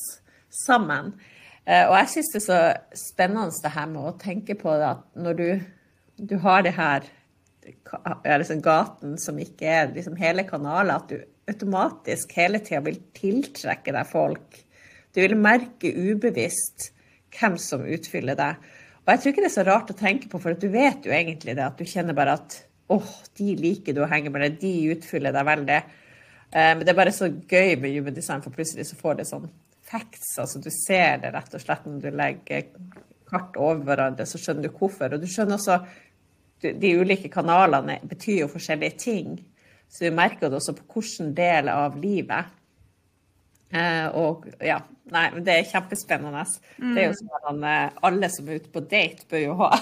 [0.52, 1.14] sammen.
[1.64, 2.58] Eh, og jeg syns det er så
[3.00, 5.46] spennende det her med å tenke på det at når du,
[6.32, 7.08] du har det her
[7.64, 13.94] liksom gaten som ikke er liksom hele kanalen, at du automatisk hele tida vil tiltrekke
[13.94, 14.60] deg folk.
[15.14, 16.90] Du vil merke ubevisst
[17.34, 18.70] hvem som utfyller deg.
[19.04, 21.12] Og jeg tror ikke det er så rart å tenke på, for du vet jo
[21.12, 21.66] egentlig det.
[21.66, 22.56] At du kjenner bare at
[22.92, 25.80] åh, oh, de liker du å henge med, de utfyller deg veldig.
[26.50, 29.28] Eh, men det er bare så gøy med human design, for plutselig så får det
[29.28, 29.48] sånn
[29.84, 30.34] facts.
[30.40, 32.66] Altså du ser det rett og slett når du legger
[33.28, 35.16] kart over hverandre, så skjønner du hvorfor.
[35.16, 35.80] Og du skjønner også
[36.64, 39.34] de ulike kanalene betyr jo forskjellige ting.
[39.90, 42.44] Så vi merker det også på hvilken del av livet.
[43.74, 44.78] Eh, og ja,
[45.10, 46.44] nei, det er kjempespennende.
[46.78, 46.94] Mm.
[46.94, 49.70] Det er jo sånn at eh, alle som er ute på date, bør jo ha
[49.74, 49.76] å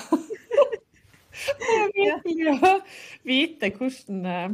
[3.28, 4.50] vite hvordan, eh,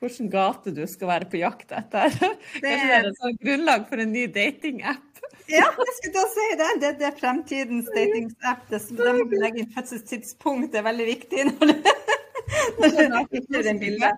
[0.00, 2.06] hvordan gate du skal være på jakt etter.
[2.62, 5.08] Det Kanskje det er et sånt grunnlag for en ny datingapp?
[5.50, 6.68] Ja, jeg skulle da si det.
[6.80, 8.62] Det, det er fremtidens datingapp.
[8.70, 11.46] Da må vi legge inn fødselstidspunkt, det er veldig viktig.
[11.50, 11.94] når det,
[12.80, 13.06] når det,
[13.48, 14.12] når det,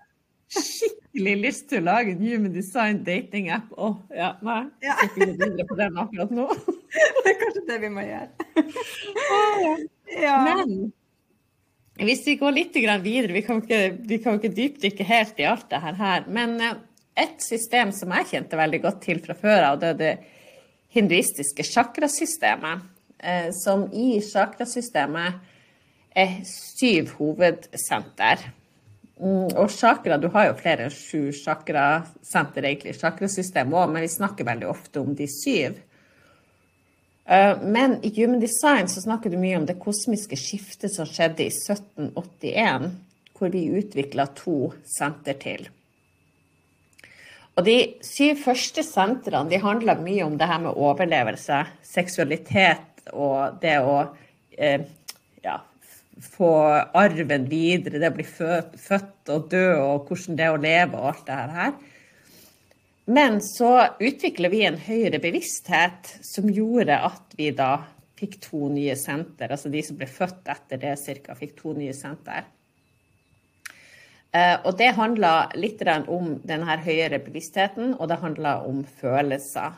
[0.54, 3.70] skikkelig lyst til å lage en human design dating-app.
[3.76, 4.64] Oh, ja, nei.
[4.84, 4.96] Ja.
[5.02, 6.48] Jeg skal ikke videre på den akkurat nå.
[7.22, 8.28] det er kanskje det vi må gjøre.
[10.24, 10.38] ja.
[10.46, 15.46] Men hvis vi går litt videre, vi kan ikke, vi kan ikke dypdykke helt i
[15.46, 16.80] alt det her, men eh,
[17.22, 20.14] et system som jeg kjente veldig godt til fra før av, det er det
[20.94, 22.90] hinduistiske chakrasystemet.
[23.24, 25.38] Eh, som i chakrasystemet
[26.14, 28.42] er syv hovedsenter.
[29.20, 34.11] Mm, og chakra, du har jo flere enn sju chakrasenter egentlig, chakrasystem òg, men vi
[34.11, 35.77] snakker veldig ofte om de syv.
[37.24, 41.46] Eh, men i Human Design så snakker du mye om det kosmiske skiftet som skjedde
[41.46, 42.90] i 1781,
[43.38, 44.59] hvor vi utvikla to
[44.96, 45.68] senter til.
[47.55, 53.61] Og de syv første sentrene de handler mye om det her med overlevelse, seksualitet og
[53.62, 54.00] det å
[54.59, 54.83] eh,
[55.44, 55.61] ja,
[56.22, 56.53] få
[56.94, 61.11] arven videre, det å bli født, og dø og hvordan det er å leve og
[61.11, 61.74] alt det her.
[63.05, 67.77] Men så utvikla vi en høyere bevissthet som gjorde at vi da
[68.16, 69.50] fikk to nye senter.
[69.53, 72.46] Altså de som ble født etter det ca., fikk to nye senter.
[74.35, 79.77] Eh, og det handla litt om denne høyere bevisstheten, og det handla om følelser.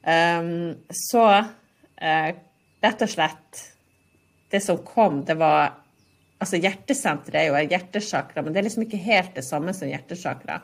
[0.00, 2.30] Um, så uh,
[2.80, 3.58] rett og slett
[4.50, 5.76] det som kom, det var
[6.40, 9.90] Altså, hjertesenteret er jo et hjertesjakra, men det er liksom ikke helt det samme som
[9.90, 10.54] hjertesjakra.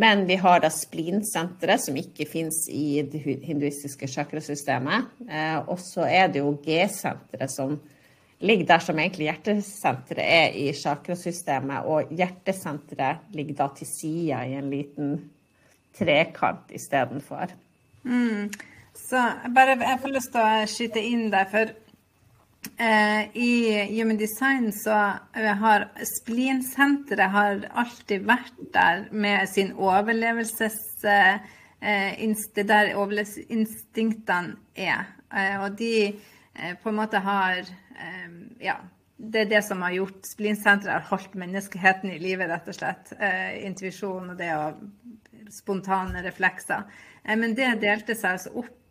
[0.00, 5.10] Men vi har da splinsenteret, som ikke fins i det hinduistiske sjakrasystemet.
[5.28, 7.76] Eh, og så er det jo G-senteret, som
[8.42, 11.84] ligger der som egentlig hjertesenteret er i sjakrasystemet.
[11.92, 15.14] Og hjertesenteret ligger da til sida i en liten
[15.98, 17.52] trekant istedenfor.
[18.08, 18.48] Mm.
[18.96, 19.20] Så
[19.52, 21.76] bare, jeg får lyst til å skyte inn der, for
[23.32, 23.52] I
[23.90, 24.94] Human Design så
[25.62, 30.78] har Splinsenteret alltid vært der med sin overlevelses...
[31.04, 31.42] Eh,
[32.54, 35.08] det der overlevelsesinstinktene er.
[35.34, 36.12] Eh, og de
[36.82, 37.66] på en måte har
[38.62, 38.76] Ja,
[39.16, 43.10] det er det som har gjort Splinsenteret har holdt menneskeheten i live, rett og slett.
[43.66, 44.72] Intuisjon og det å
[45.50, 46.86] spontane reflekser.
[47.26, 48.81] Men det delte seg altså opp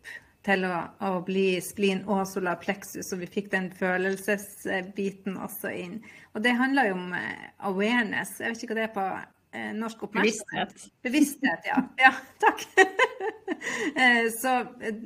[0.46, 6.00] til å, å, bli splin og solar plexus, og vi fikk den følelsesbiten også inn.
[6.34, 8.38] Og det handler jo om eh, awareness.
[8.40, 10.74] Jeg vet ikke hva det er på eh, norsk oppmerksomhet.
[10.74, 10.98] Bevissthet.
[11.06, 11.84] Bevissthet, ja.
[12.06, 12.66] ja takk.
[13.62, 14.64] Eh, så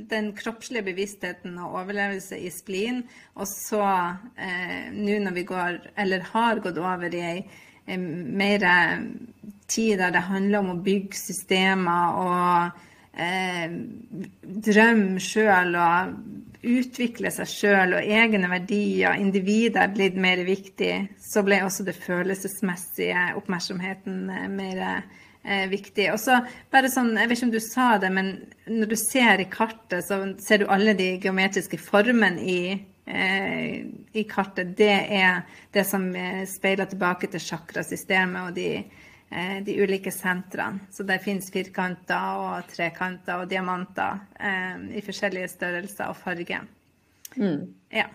[0.09, 3.03] den kroppslige bevisstheten og overlevelse i splin,
[3.37, 8.64] og så eh, nå når vi går, eller har gått over i ei mer
[9.68, 12.86] tid der det handler om å bygge systemer og
[13.17, 13.71] eh,
[14.69, 16.17] drømme sjøl og
[16.67, 21.97] utvikle seg sjøl og egne verdier, individet er blitt mer viktig, så ble også det
[21.99, 26.11] følelsesmessige oppmerksomheten eh, mer eh, viktig.
[26.13, 26.41] Og så
[26.73, 28.35] bare sånn, Jeg vet ikke om du sa det, men
[28.67, 32.61] når du ser i kartet, så ser du alle de geometriske formene i,
[33.07, 34.77] eh, i kartet.
[34.77, 38.71] Det er det som eh, speiler tilbake til chakrasystemet og de
[39.67, 40.87] de ulike sentrene.
[40.95, 46.67] Så det finnes firkanter og trekanter og diamanter eh, i forskjellige størrelser og farger.
[47.37, 47.67] Mm.
[47.93, 48.07] Ja.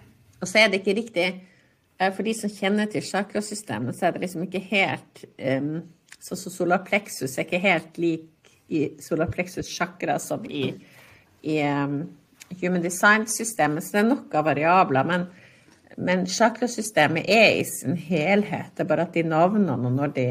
[0.42, 4.16] Og så er det ikke riktig eh, For de som kjenner til chakrasystemet, så er
[4.16, 5.84] det liksom ikke helt um,
[6.18, 10.72] Så, så solar er ikke helt lik i solar plexus chakra som i,
[11.44, 12.06] i um,
[12.62, 15.04] human design-systemet, så det er noen variabler.
[15.04, 15.26] Men,
[15.98, 18.72] men chakrasystemet er i sin helhet.
[18.78, 20.28] Det er bare at de navnene og når de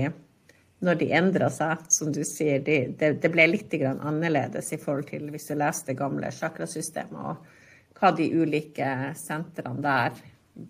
[0.81, 5.11] når de endra seg, som du sier, de, det, det, ble litt annerledes i forhold
[5.11, 8.89] til hvis du leste det gamle chakrasystemet, og hva de ulike
[9.19, 10.17] sentrene der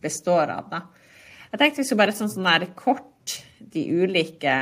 [0.02, 0.66] består av.
[0.70, 0.80] Da.
[1.52, 4.56] Jeg tenkte vi skulle bare sånn, sånn der kort de ulike,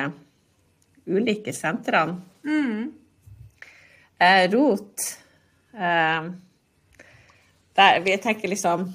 [1.08, 2.20] ulike sentrene.
[2.44, 2.92] Mm.
[4.18, 5.04] Eh, rot
[5.78, 6.28] eh,
[7.78, 8.86] der, Vi tenker liksom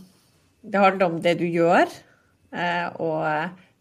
[0.59, 1.91] Det handler om det du gjør.
[2.51, 3.23] Eh, og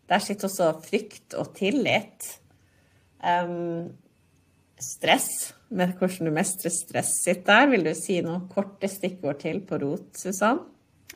[0.08, 2.28] der sitter også frykt og tillit.
[3.22, 3.92] Um,
[4.82, 7.68] stress, med hvordan du mestrer stress sitt der.
[7.70, 10.64] Vil du si noen korte stikkord til på rot, Susann?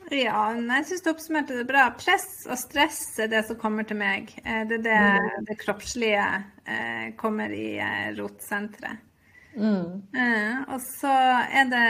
[0.07, 1.89] Ja, jeg syns du oppsummerte det bra.
[1.99, 4.31] Press og stress er det som kommer til meg.
[4.43, 5.49] Eh, det er det, mm.
[5.49, 6.27] det kroppslige
[6.63, 9.03] eh, kommer i eh, rotsenteret.
[9.57, 10.03] Mm.
[10.69, 11.85] Og så er det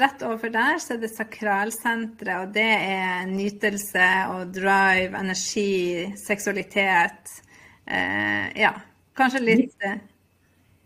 [0.00, 7.34] rett overfor der så er det sakralsenteret, og det er nytelse og drive, energi, seksualitet.
[7.84, 8.70] Ja,
[9.18, 10.00] kanskje litt eh,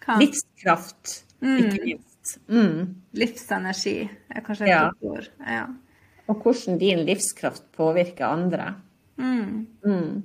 [0.02, 0.20] kan.
[0.22, 1.56] Livskraft, mm.
[1.56, 2.38] ikke minst.
[2.50, 2.94] Mm.
[3.16, 4.86] Livsenergi er kanskje et ja.
[5.00, 5.28] ord.
[5.46, 5.66] Ja.
[6.26, 8.72] Og hvordan din livskraft påvirker andre.
[9.16, 9.66] Mm.
[9.84, 10.24] mm.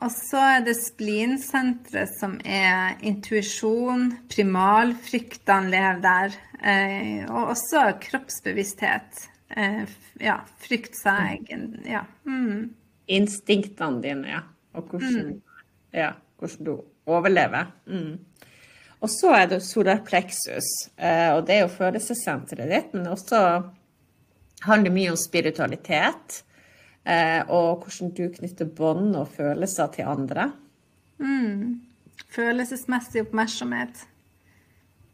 [0.00, 6.38] Og så er det splinsenteret som er intuisjon, primalfryktene lever der.
[6.60, 9.26] Eh, og også kroppsbevissthet.
[9.56, 9.84] Eh,
[10.22, 11.48] ja, frykt seg
[11.88, 12.04] ja.
[12.24, 12.70] Mm.
[13.12, 14.42] Instinktene dine, ja.
[14.78, 15.60] Og hvordan, mm.
[15.98, 16.74] ja, hvordan du
[17.10, 17.70] overlever.
[17.86, 18.18] Mm.
[19.00, 23.40] Og så er det solar plexus, eh, og det er jo følelsessenteret ditt, men også
[24.66, 26.42] handler mye om spiritualitet.
[27.08, 30.50] Eh, og hvordan du knytter bånd og følelser til andre.
[31.20, 31.80] Mm.
[32.30, 34.04] Følelsesmessig oppmerksomhet.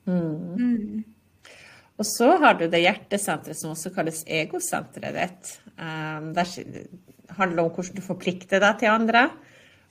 [0.06, 0.56] Mm.
[0.58, 1.04] Mm.
[1.96, 5.52] Og så har du det hjertesenteret som også kalles egosenteret ditt.
[5.78, 6.44] Um, det
[7.38, 9.28] handler om hvordan du forplikter deg til andre,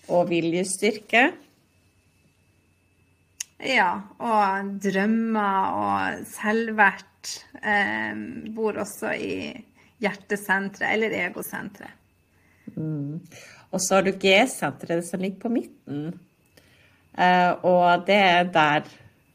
[0.08, 1.30] og viljestyrke.
[3.66, 3.90] Ja,
[4.20, 7.32] og drømmer og selvvert
[7.64, 8.18] eh,
[8.56, 9.38] bor også i
[10.04, 11.96] hjertesenteret eller egosenteret.
[12.76, 13.22] Mm.
[13.72, 16.08] Og så har du G-senteret som ligger på midten.
[17.18, 18.90] Eh, og det er der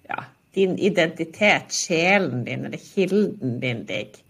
[0.09, 0.23] ja,
[0.55, 4.21] din identitet, sjelen din, eller kilden din ligger.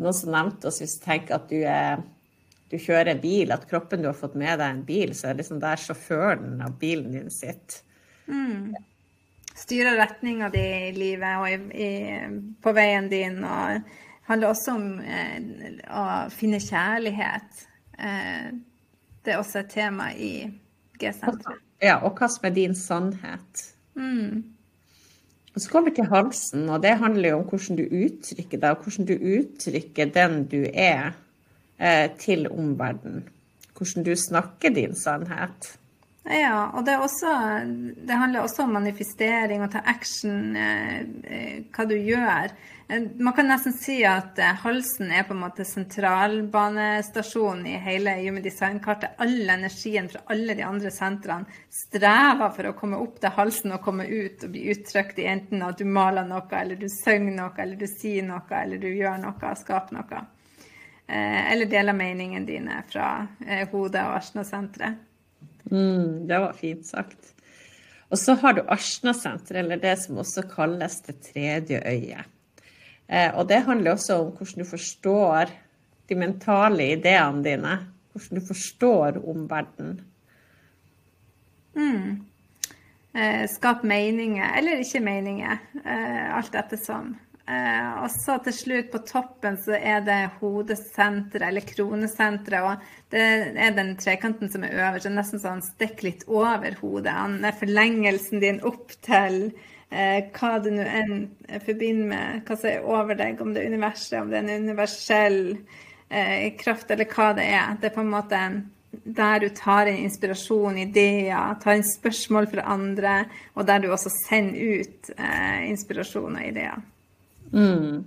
[0.00, 2.00] Noen som nevnte oss hvis du tenker at du, er,
[2.70, 5.34] du kjører en bil, at kroppen du har fått med deg en bil, så er
[5.34, 7.82] det liksom der sjåføren av bilen din sitter.
[8.30, 8.76] Mm
[9.60, 11.88] Styrer retninga di i livet og i, i,
[12.62, 13.42] på veien din.
[13.44, 17.64] Og det handler også om eh, å finne kjærlighet.
[17.98, 18.46] Eh,
[19.20, 20.32] det er også et tema i
[21.00, 21.60] G-senteret.
[21.84, 23.66] Ja, og hva som er din sannhet.
[23.98, 24.46] Mm.
[25.50, 28.70] Og så kommer vi til halsen, og det handler jo om hvordan du uttrykker deg,
[28.70, 31.10] og hvordan du uttrykker den du er,
[32.20, 33.22] til omverdenen.
[33.72, 35.70] Hvordan du snakker din sannhet.
[36.28, 37.30] Ja, og det, også,
[38.06, 42.52] det, handler også om manifestering og ta action, eh, eh, hva du gjør.
[42.86, 48.10] Eh, man kan nesten si at eh, halsen er på en måte sentralbanestasjonen i hele
[48.20, 49.16] Human Design-kartet.
[49.24, 53.84] All energien fra alle de andre sentrene strever for å komme opp til halsen og
[53.88, 57.56] komme ut og bli uttrykt i enten at du maler noe, eller du synger noe,
[57.56, 60.20] eller du sier noe, eller du gjør noe, skaper noe.
[61.10, 64.98] Eh, eller deler meningene dine fra eh, hodet og Arsna-senteret.
[65.70, 67.32] Mm, det var fint sagt.
[68.10, 72.30] Og så har du Arsna-senteret, eller det som også kalles det tredje øyet.
[73.10, 75.50] Eh, og det handler også om hvordan du forstår
[76.08, 77.74] de mentale ideene dine.
[78.12, 80.00] Hvordan du forstår omverdenen.
[81.74, 82.26] Mm.
[83.14, 85.58] Eh, skap meninger, eller ikke meninger.
[85.82, 87.14] Eh, alt ettersom.
[87.14, 92.62] Eh, og så til slutt, på toppen, så er det hodesenteret, eller kronesenteret.
[92.62, 93.24] Og det
[93.58, 95.06] er den trekanten som er øverst.
[95.06, 97.14] Det er nesten sånn stikk litt over hodet.
[97.16, 99.40] Han er forlengelsen din opp til
[99.90, 101.14] eh, hva du nå enn
[101.66, 104.68] forbinder med hva som er over deg, om det er universet, om det er en
[104.68, 107.80] universell eh, kraft, eller hva det er.
[107.80, 108.44] Det er på en måte
[108.90, 113.18] der du tar inn inspirasjon, ideer, tar inn spørsmål fra andre,
[113.54, 116.80] og der du også sender ut eh, inspirasjon og ideer.
[117.52, 118.04] Mm.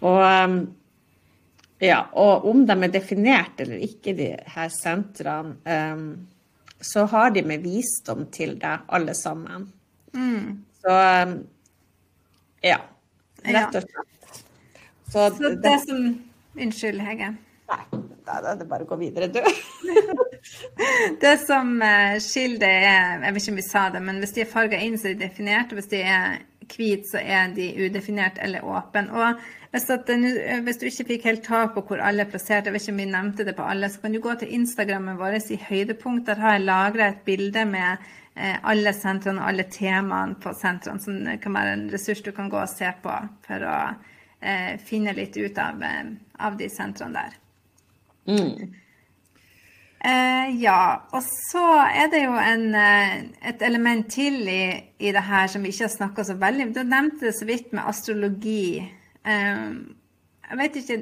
[0.00, 0.56] Og, um,
[1.80, 6.08] ja, og om de er definert eller ikke, de her sentrene, um,
[6.80, 9.70] så har de med visdom til deg, alle sammen.
[10.12, 10.64] Mm.
[10.82, 11.38] Så um,
[12.64, 12.80] ja,
[13.46, 14.44] rett og slett.
[15.06, 16.06] Så, så det, det som
[16.56, 17.34] Unnskyld, Hege.
[17.66, 17.82] Nei,
[18.24, 19.40] da er det bare å gå videre, du.
[21.22, 24.36] det som uh, skiller det er Jeg vet ikke om vi sa det, men hvis
[24.36, 25.72] de er farga inn, så er de definert.
[25.72, 26.38] Og hvis de er
[26.72, 29.08] hvit, så er de udefinert eller åpen.
[29.10, 29.40] Og
[29.72, 30.10] hvis, at,
[30.64, 33.02] hvis, du ikke fikk helt tak på hvor alle er plassert, jeg vet ikke om
[33.02, 36.26] vi nevnte det på alle, så kan du gå til Instagrammen vår i høydepunkt.
[36.28, 38.06] Der har jeg lagra et bilde med
[38.36, 42.50] eh, alle sentrene og alle temaene på sentrene, som kan være en ressurs du kan
[42.52, 43.76] gå og se på for å
[44.40, 47.38] eh, finne litt ut av, eh, av de sentrene der.
[48.26, 48.74] Mm.
[50.06, 50.80] Eh, ja.
[51.16, 53.14] Og så er det jo en, eh,
[53.50, 54.64] et element til i,
[54.98, 56.74] i, det her som vi ikke har snakka så veldig om.
[56.76, 58.84] Du nevnte det så vidt med astrologi.
[59.26, 59.64] Eh,
[60.50, 61.00] jeg vet ikke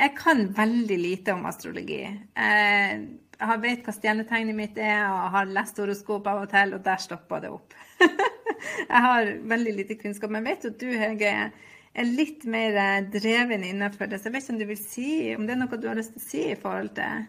[0.00, 2.04] Jeg kan veldig lite om astrologi.
[2.06, 2.92] Eh,
[3.40, 6.96] jeg vet hva stjernetegnet mitt er, og har lest horoskop av og til, og der
[6.96, 7.74] stoppa det opp.
[8.88, 10.30] jeg har veldig lite kunnskap.
[10.30, 11.50] Men vet jo du, Hege,
[11.92, 14.20] er litt mer dreven innenfor det.
[14.20, 16.16] Så jeg vet ikke om du vil si, om det er noe du har lyst
[16.16, 17.28] til å si i forhold til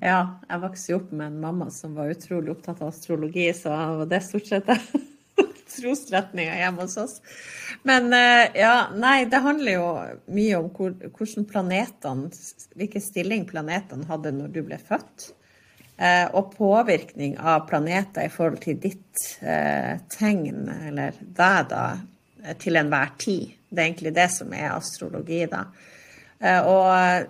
[0.00, 3.74] ja, jeg vokste jo opp med en mamma som var utrolig opptatt av astrologi, så
[4.08, 4.70] det er stort sett
[5.74, 7.20] trosretninga hjemme hos oss.
[7.82, 9.88] Men eh, ja, nei, det handler jo
[10.34, 12.30] mye om hvor, hvordan planetene,
[12.78, 15.30] hvilken stilling planetene hadde når du ble født.
[15.96, 21.84] Eh, og påvirkning av planeter i forhold til ditt eh, tegn, eller deg, da,
[22.60, 23.54] til enhver tid.
[23.70, 25.64] Det er egentlig det som er astrologi, da.
[26.68, 27.24] og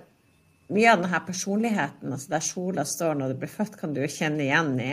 [0.73, 4.11] mye av denne personligheten, altså der sola står når du blir født, kan du jo
[4.11, 4.93] kjenne igjen i,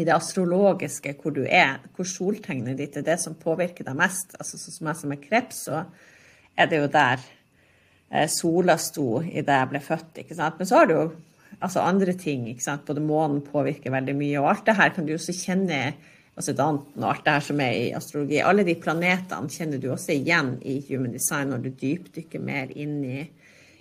[0.00, 4.36] i det astrologiske, hvor du er, hvor soltegnet ditt er det som påvirker deg mest.
[4.38, 5.82] Altså Sånn som jeg som er kreps, så
[6.56, 7.24] er det jo der
[8.10, 10.22] eh, sola sto det jeg ble født.
[10.22, 10.56] ikke sant?
[10.60, 11.04] Men så har du jo
[11.58, 12.48] altså andre ting.
[12.48, 12.86] ikke sant?
[12.86, 15.82] Både månen påvirker veldig mye, og alt det her kan du også kjenne
[16.40, 18.38] altså Danten og alt det her som er i astrologi.
[18.40, 23.02] Alle de planetene kjenner du også igjen i Human Design når du dypdykker mer inn
[23.04, 23.26] i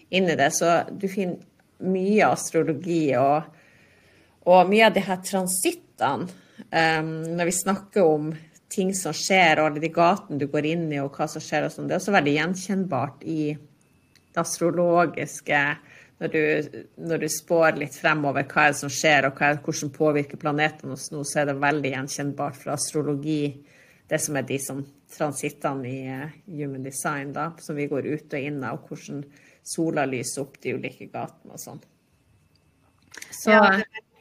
[0.09, 0.51] inni det.
[0.55, 1.39] Så du finner
[1.79, 3.47] mye astrologi og,
[4.49, 6.29] og mye av de her transittene.
[6.69, 8.31] Um, når vi snakker om
[8.69, 11.65] ting som skjer, og alle de gatene du går inn i, og hva som skjer
[11.65, 15.63] og sånn, det er også veldig gjenkjennbart i det astrologiske.
[16.19, 16.77] Når du,
[17.09, 20.97] når du spår litt fremover hva er det som skjer, og er, hvordan påvirker planetene
[20.97, 23.43] oss nå, så er det veldig gjenkjennbart fra astrologi,
[24.09, 24.83] det som er de som
[25.15, 29.23] transittene i uh, human design, da, som vi går ut og inn av, og hvordan
[29.69, 31.81] sola lyser opp de ulike gatene og sånn.
[33.29, 33.63] Så ja,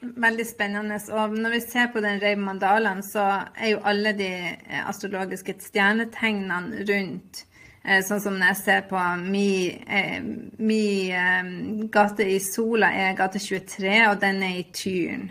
[0.00, 0.98] veldig spennende.
[1.12, 3.24] Og når vi ser på den Reiv Mandalaen, så
[3.56, 7.44] er jo alle de eh, astrologiske stjernetegnene rundt.
[7.84, 9.48] Eh, sånn som når jeg ser på mi,
[9.86, 10.18] eh,
[10.58, 10.82] mi
[11.14, 11.52] eh,
[11.94, 15.28] gate i Sola er gate 23, og den er i Tyren.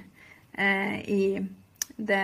[0.58, 1.22] Eh, I
[1.98, 2.24] det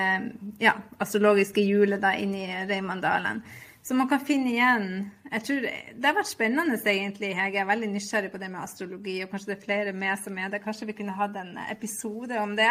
[0.62, 3.42] ja, astrologiske hjulet da inni Reimandalen.
[3.84, 4.88] Så man kan finne igjen
[5.34, 7.32] jeg tror Det har vært spennende, egentlig.
[7.34, 10.38] Jeg er veldig nysgjerrig på det med astrologi, og kanskje det er flere med som
[10.38, 10.62] er det.
[10.62, 12.70] Kanskje vi kunne hatt en episode om det?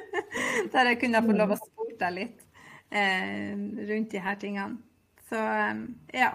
[0.72, 2.46] Der jeg kunne få lov å spurt deg litt
[2.88, 3.52] eh,
[3.90, 4.80] rundt de her tingene.
[5.28, 5.82] Så eh,
[6.22, 6.30] ja.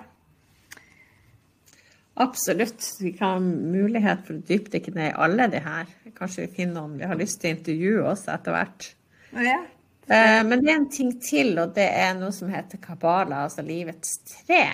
[2.21, 2.85] Absolutt.
[3.01, 5.89] Vi kan ha mulighet for å dypdykke ned i alle de her.
[6.15, 8.91] Kanskje vi finner noen vi har lyst til å intervjue oss etter hvert.
[9.33, 9.63] Ja,
[10.07, 14.19] men det er en ting til, og det er noe som heter kabala, altså livets
[14.27, 14.65] tre.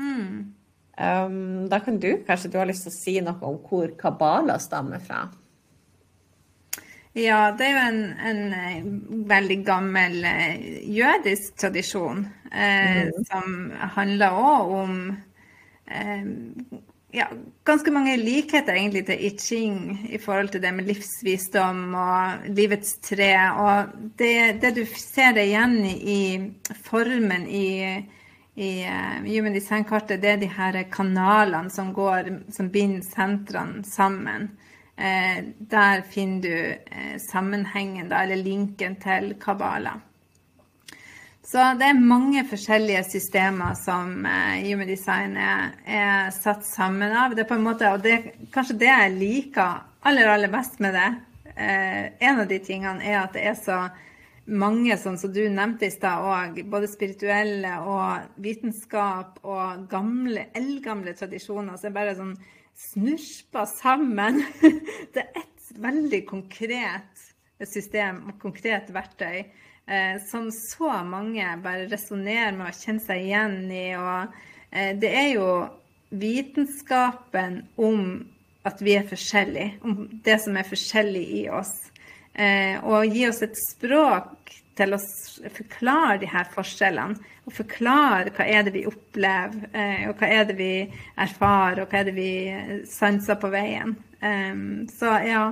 [0.00, 0.54] Mm.
[1.00, 4.58] Um, da kan du kanskje du har lyst til å si noe om hvor kabala
[4.60, 5.22] stammer fra?
[7.16, 8.90] Ja, det er jo en, en eh,
[9.30, 13.24] veldig gammel uh, jødisk tradisjon eh, mm.
[13.30, 13.56] som
[13.96, 14.94] handler òg om
[17.12, 17.26] ja,
[17.64, 19.78] ganske mange likheter egentlig til I Ching
[20.10, 23.32] i forhold til det med livsvisdom og livets tre.
[23.50, 26.20] Og det, det du ser det igjen i,
[26.86, 27.70] formen i,
[28.54, 34.50] i uh, Human Design-kartet, det er de her kanalene som, går, som binder sentrene sammen.
[35.00, 35.40] Uh,
[35.70, 36.54] der finner du
[36.94, 39.98] uh, sammenhengen, da, eller linken til Kabbalah.
[41.50, 47.32] Så det er mange forskjellige systemer som uh, Human Design er, er, satt sammen av.
[47.34, 50.94] Det er på en måte, og det kanskje det jeg liker aller, aller best med
[50.94, 51.08] det.
[51.56, 53.80] Uh, en av de tingene er at det er så
[54.46, 61.16] mange, sånn som du nevnte i stad òg, både spirituelle og vitenskap og gamle, eldgamle
[61.18, 62.36] tradisjoner er bare sånn
[62.78, 64.38] snurpa sammen.
[65.16, 67.26] det er ett veldig konkret
[67.66, 69.50] system og konkret verktøy eh,
[70.26, 73.86] som så mange bare resonnerer med å kjenne seg igjen i.
[73.98, 74.36] Og
[74.70, 75.48] eh, det er jo
[76.10, 78.04] vitenskapen om
[78.66, 81.74] at vi er forskjellige, om det som er forskjellig i oss.
[82.34, 85.00] Eh, og gi oss et språk til å
[85.56, 87.18] forklare de her forskjellene.
[87.48, 90.74] Og forklare hva er det vi opplever, eh, og hva er det vi
[91.18, 92.30] erfarer, og hva er det vi
[92.86, 93.96] sanser på veien.
[94.92, 95.44] Så ja,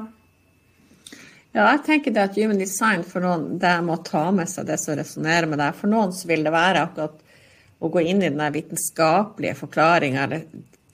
[1.58, 4.76] ja, jeg tenker det at human design for noen, det må ta med seg det
[4.78, 5.74] som resonnerer med deg.
[5.74, 7.16] For noen så vil det være akkurat
[7.78, 10.44] å gå inn i den vitenskapelige forklaringa, eller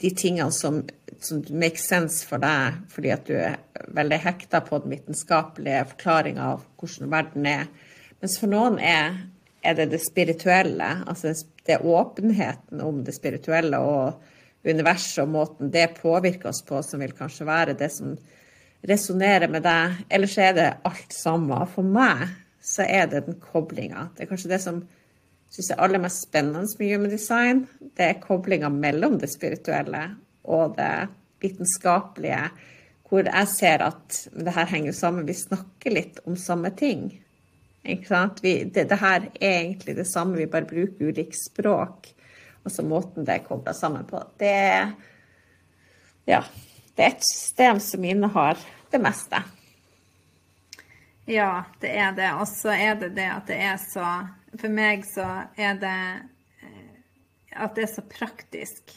[0.00, 0.80] de tingene som,
[1.20, 3.58] som make sense for deg, fordi at du er
[3.96, 7.68] veldig hekta på den vitenskapelige forklaringa av hvordan verden er.
[8.24, 9.18] Mens for noen er,
[9.64, 11.34] er det det spirituelle, altså
[11.68, 14.24] det åpenheten om det spirituelle og
[14.64, 18.16] universet og måten det påvirker oss på, som vil kanskje være det som
[18.88, 21.62] resonnerer med deg, eller så er det alt samme.
[21.72, 22.28] For meg
[22.64, 24.10] så er det den koblinga.
[24.14, 24.82] Det er kanskje det som
[25.54, 27.64] syns jeg er aller mest spennende med human design.
[27.94, 30.06] Det er koblinga mellom det spirituelle
[30.44, 31.08] og det
[31.44, 32.48] vitenskapelige,
[33.08, 35.28] hvor jeg ser at det her henger sammen.
[35.28, 37.06] Vi snakker litt om samme ting.
[37.84, 38.40] Ikke sant?
[38.42, 42.08] Vi, det, det, her er egentlig det samme, vi bare bruker ulikt språk.
[42.64, 44.22] Altså måten det er kobla sammen på.
[44.40, 44.56] Det
[46.24, 46.40] ja,
[46.94, 48.58] det er et system som innehar
[48.90, 49.42] det meste.
[51.26, 52.30] Ja, det er det.
[52.38, 54.08] Og så er det det at det er så
[54.54, 55.24] For meg så
[55.58, 56.00] er det
[56.62, 56.90] eh,
[57.58, 58.92] at det er så praktisk.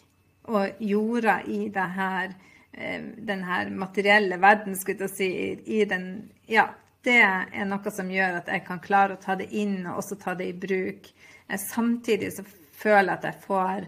[0.53, 2.35] Og jorda i det her
[2.73, 5.29] eh, den her materielle verden, skulle jeg si,
[5.65, 6.67] i den Ja,
[7.03, 10.19] det er noe som gjør at jeg kan klare å ta det inn og også
[10.21, 11.09] ta det i bruk.
[11.47, 12.43] Samtidig så
[12.77, 13.87] føler jeg at jeg får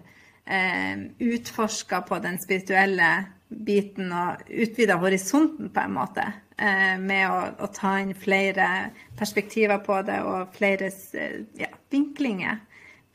[0.50, 3.12] eh, utforska på den spirituelle
[3.50, 6.26] biten og utvida horisonten på en måte.
[6.60, 12.60] Eh, med å, å, ta inn flere perspektiver på det og flere eh, ja, vinklinger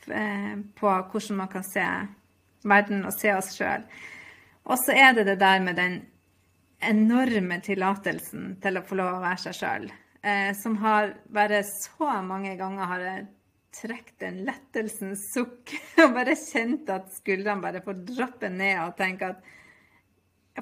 [0.08, 1.84] eh, på hvordan man kan se
[2.64, 3.84] verden og se oss sjøl.
[4.64, 6.00] Og så er det det der med den
[6.84, 9.86] enorme tillatelsen til å få lov å være seg sjøl.
[10.56, 13.26] Som har bare så mange ganger har jeg
[13.76, 19.34] trukket en lettelsens sukk og bare kjent at skuldrene bare får droppe ned og tenke
[19.34, 19.52] at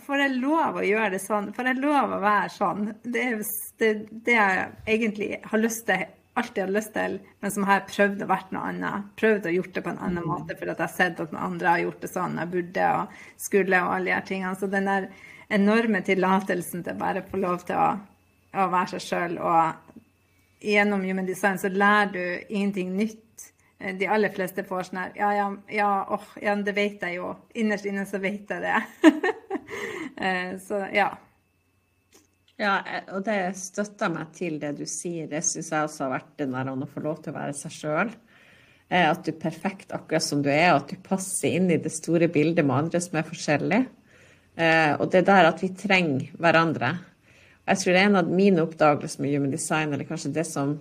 [0.01, 1.51] Får jeg lov å gjøre det sånn?
[1.53, 2.87] Får jeg lov å være sånn?
[3.05, 3.41] Det er
[3.83, 3.91] det,
[4.25, 6.07] det jeg egentlig har lyst til,
[6.41, 9.11] alltid har lyst til, men som har prøvd å vært noe annet.
[9.21, 10.31] Prøvd å gjort det på en annen mm.
[10.31, 13.19] måte fordi jeg har sett at noen andre har gjort det sånn jeg burde og
[13.49, 14.55] skulle og alle de her tingene.
[14.57, 15.11] Så den der
[15.53, 17.91] enorme tillatelsen til bare å få lov til å,
[18.57, 19.93] å være seg sjøl og
[20.63, 23.19] gjennom Human Design så lærer du ingenting nytt.
[23.99, 27.33] De aller fleste får sånn her Ja, ja, ja, åh, ja, det vet jeg jo.
[27.59, 28.81] Innerst inne så vet jeg det.
[30.23, 31.07] Eh, så ja.
[32.61, 32.75] Ja,
[33.17, 35.25] og det støtter meg til det du sier.
[35.27, 37.75] Det syns jeg også har vært det der å få lov til å være seg
[37.75, 38.13] sjøl.
[38.93, 41.81] Eh, at du er perfekt akkurat som du er, og at du passer inn i
[41.81, 43.89] det store bildet med andre som er forskjellige.
[44.61, 46.93] Eh, og det der at vi trenger hverandre.
[47.63, 50.77] Jeg tror det er en av mine oppdagelser med human design, eller kanskje det som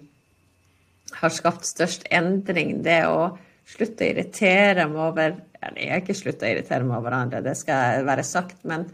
[1.22, 3.32] har skapt størst endring, det å
[3.68, 7.54] slutte å irritere meg over Jeg har ikke slutta å irritere meg over hverandre, det
[7.60, 8.88] skal være sagt, men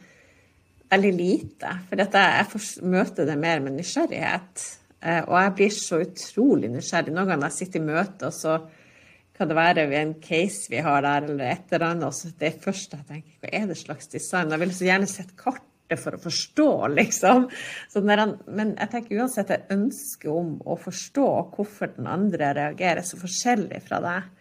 [0.92, 1.72] veldig lite.
[1.88, 4.66] For jeg, jeg møter det mer med nysgjerrighet.
[5.04, 7.14] Eh, og jeg blir så utrolig nysgjerrig.
[7.16, 8.58] Noen ganger jeg sitter i møte, og så
[9.38, 12.08] kan det være en case vi har der, eller et eller annet.
[12.10, 14.54] Og så det første jeg tenker, hva er det slags design?
[14.54, 17.46] Jeg vil så gjerne sett kartet for å forstå, liksom.
[17.96, 23.20] Han, men jeg tenker uansett et ønske om å forstå hvorfor den andre reagerer så
[23.22, 24.34] forskjellig fra deg,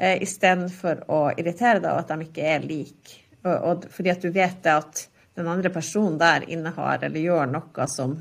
[0.00, 3.20] eh, istedenfor å irritere deg og at de ikke er like.
[3.44, 5.06] Og, og, fordi at du vet at
[5.38, 8.18] den andre personen der innehar eller gjør noe som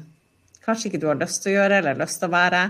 [0.63, 2.63] kanskje ikke du har lyst til å gjøre eller lyst til å være,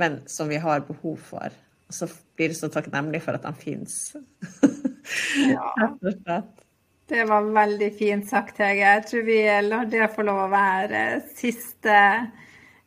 [0.00, 1.54] men som vi har behov for.
[1.90, 4.14] Og så blir du så takknemlig for at han fins.
[5.52, 6.40] ja.
[7.04, 8.80] Det var veldig fint sagt, Hege.
[8.80, 9.36] Jeg tror vi
[9.66, 11.02] lar det få lov å være
[11.36, 11.96] siste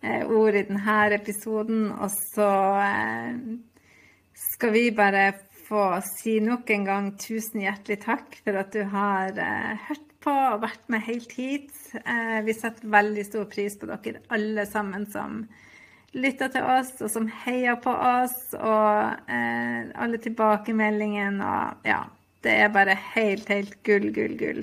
[0.02, 1.84] eh, ord i denne episoden.
[1.94, 2.48] Og så
[2.82, 3.38] eh,
[4.58, 5.28] skal vi bare
[5.68, 10.34] få si nok en gang tusen hjertelig takk for at du har eh, hørt på
[10.34, 11.72] og vært med helt hit.
[12.04, 15.44] Eh, vi setter veldig stor pris på dere alle sammen som
[16.18, 22.06] lytter til oss, og som heier på oss, og eh, alle tilbakemeldingene og ja.
[22.46, 24.60] Det er bare helt, helt gull, gull, gull.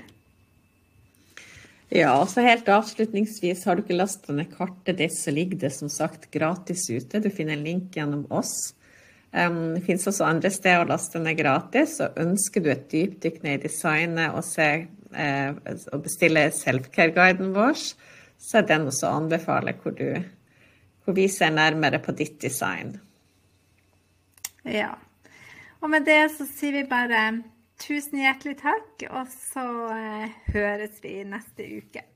[1.92, 5.72] Ja, og så helt avslutningsvis, har du ikke lasta ned kartet ditt, så ligger det
[5.74, 7.20] som sagt gratis ute.
[7.20, 8.72] Du finner en link gjennom oss.
[9.34, 11.96] Det finnes også andre steder å laste ned gratis.
[12.04, 15.56] og Ønsker du et dypdykk ned i designet og se eh,
[15.90, 17.74] å bestille selfcare-guiden vår,
[18.38, 20.22] så er den også å anbefale hvor, du,
[21.02, 22.94] hvor vi ser nærmere på ditt design.
[24.62, 24.94] Ja.
[25.82, 27.26] Og med det så sier vi bare
[27.82, 29.66] tusen hjertelig takk, og så
[29.98, 32.06] eh, høres vi neste uke.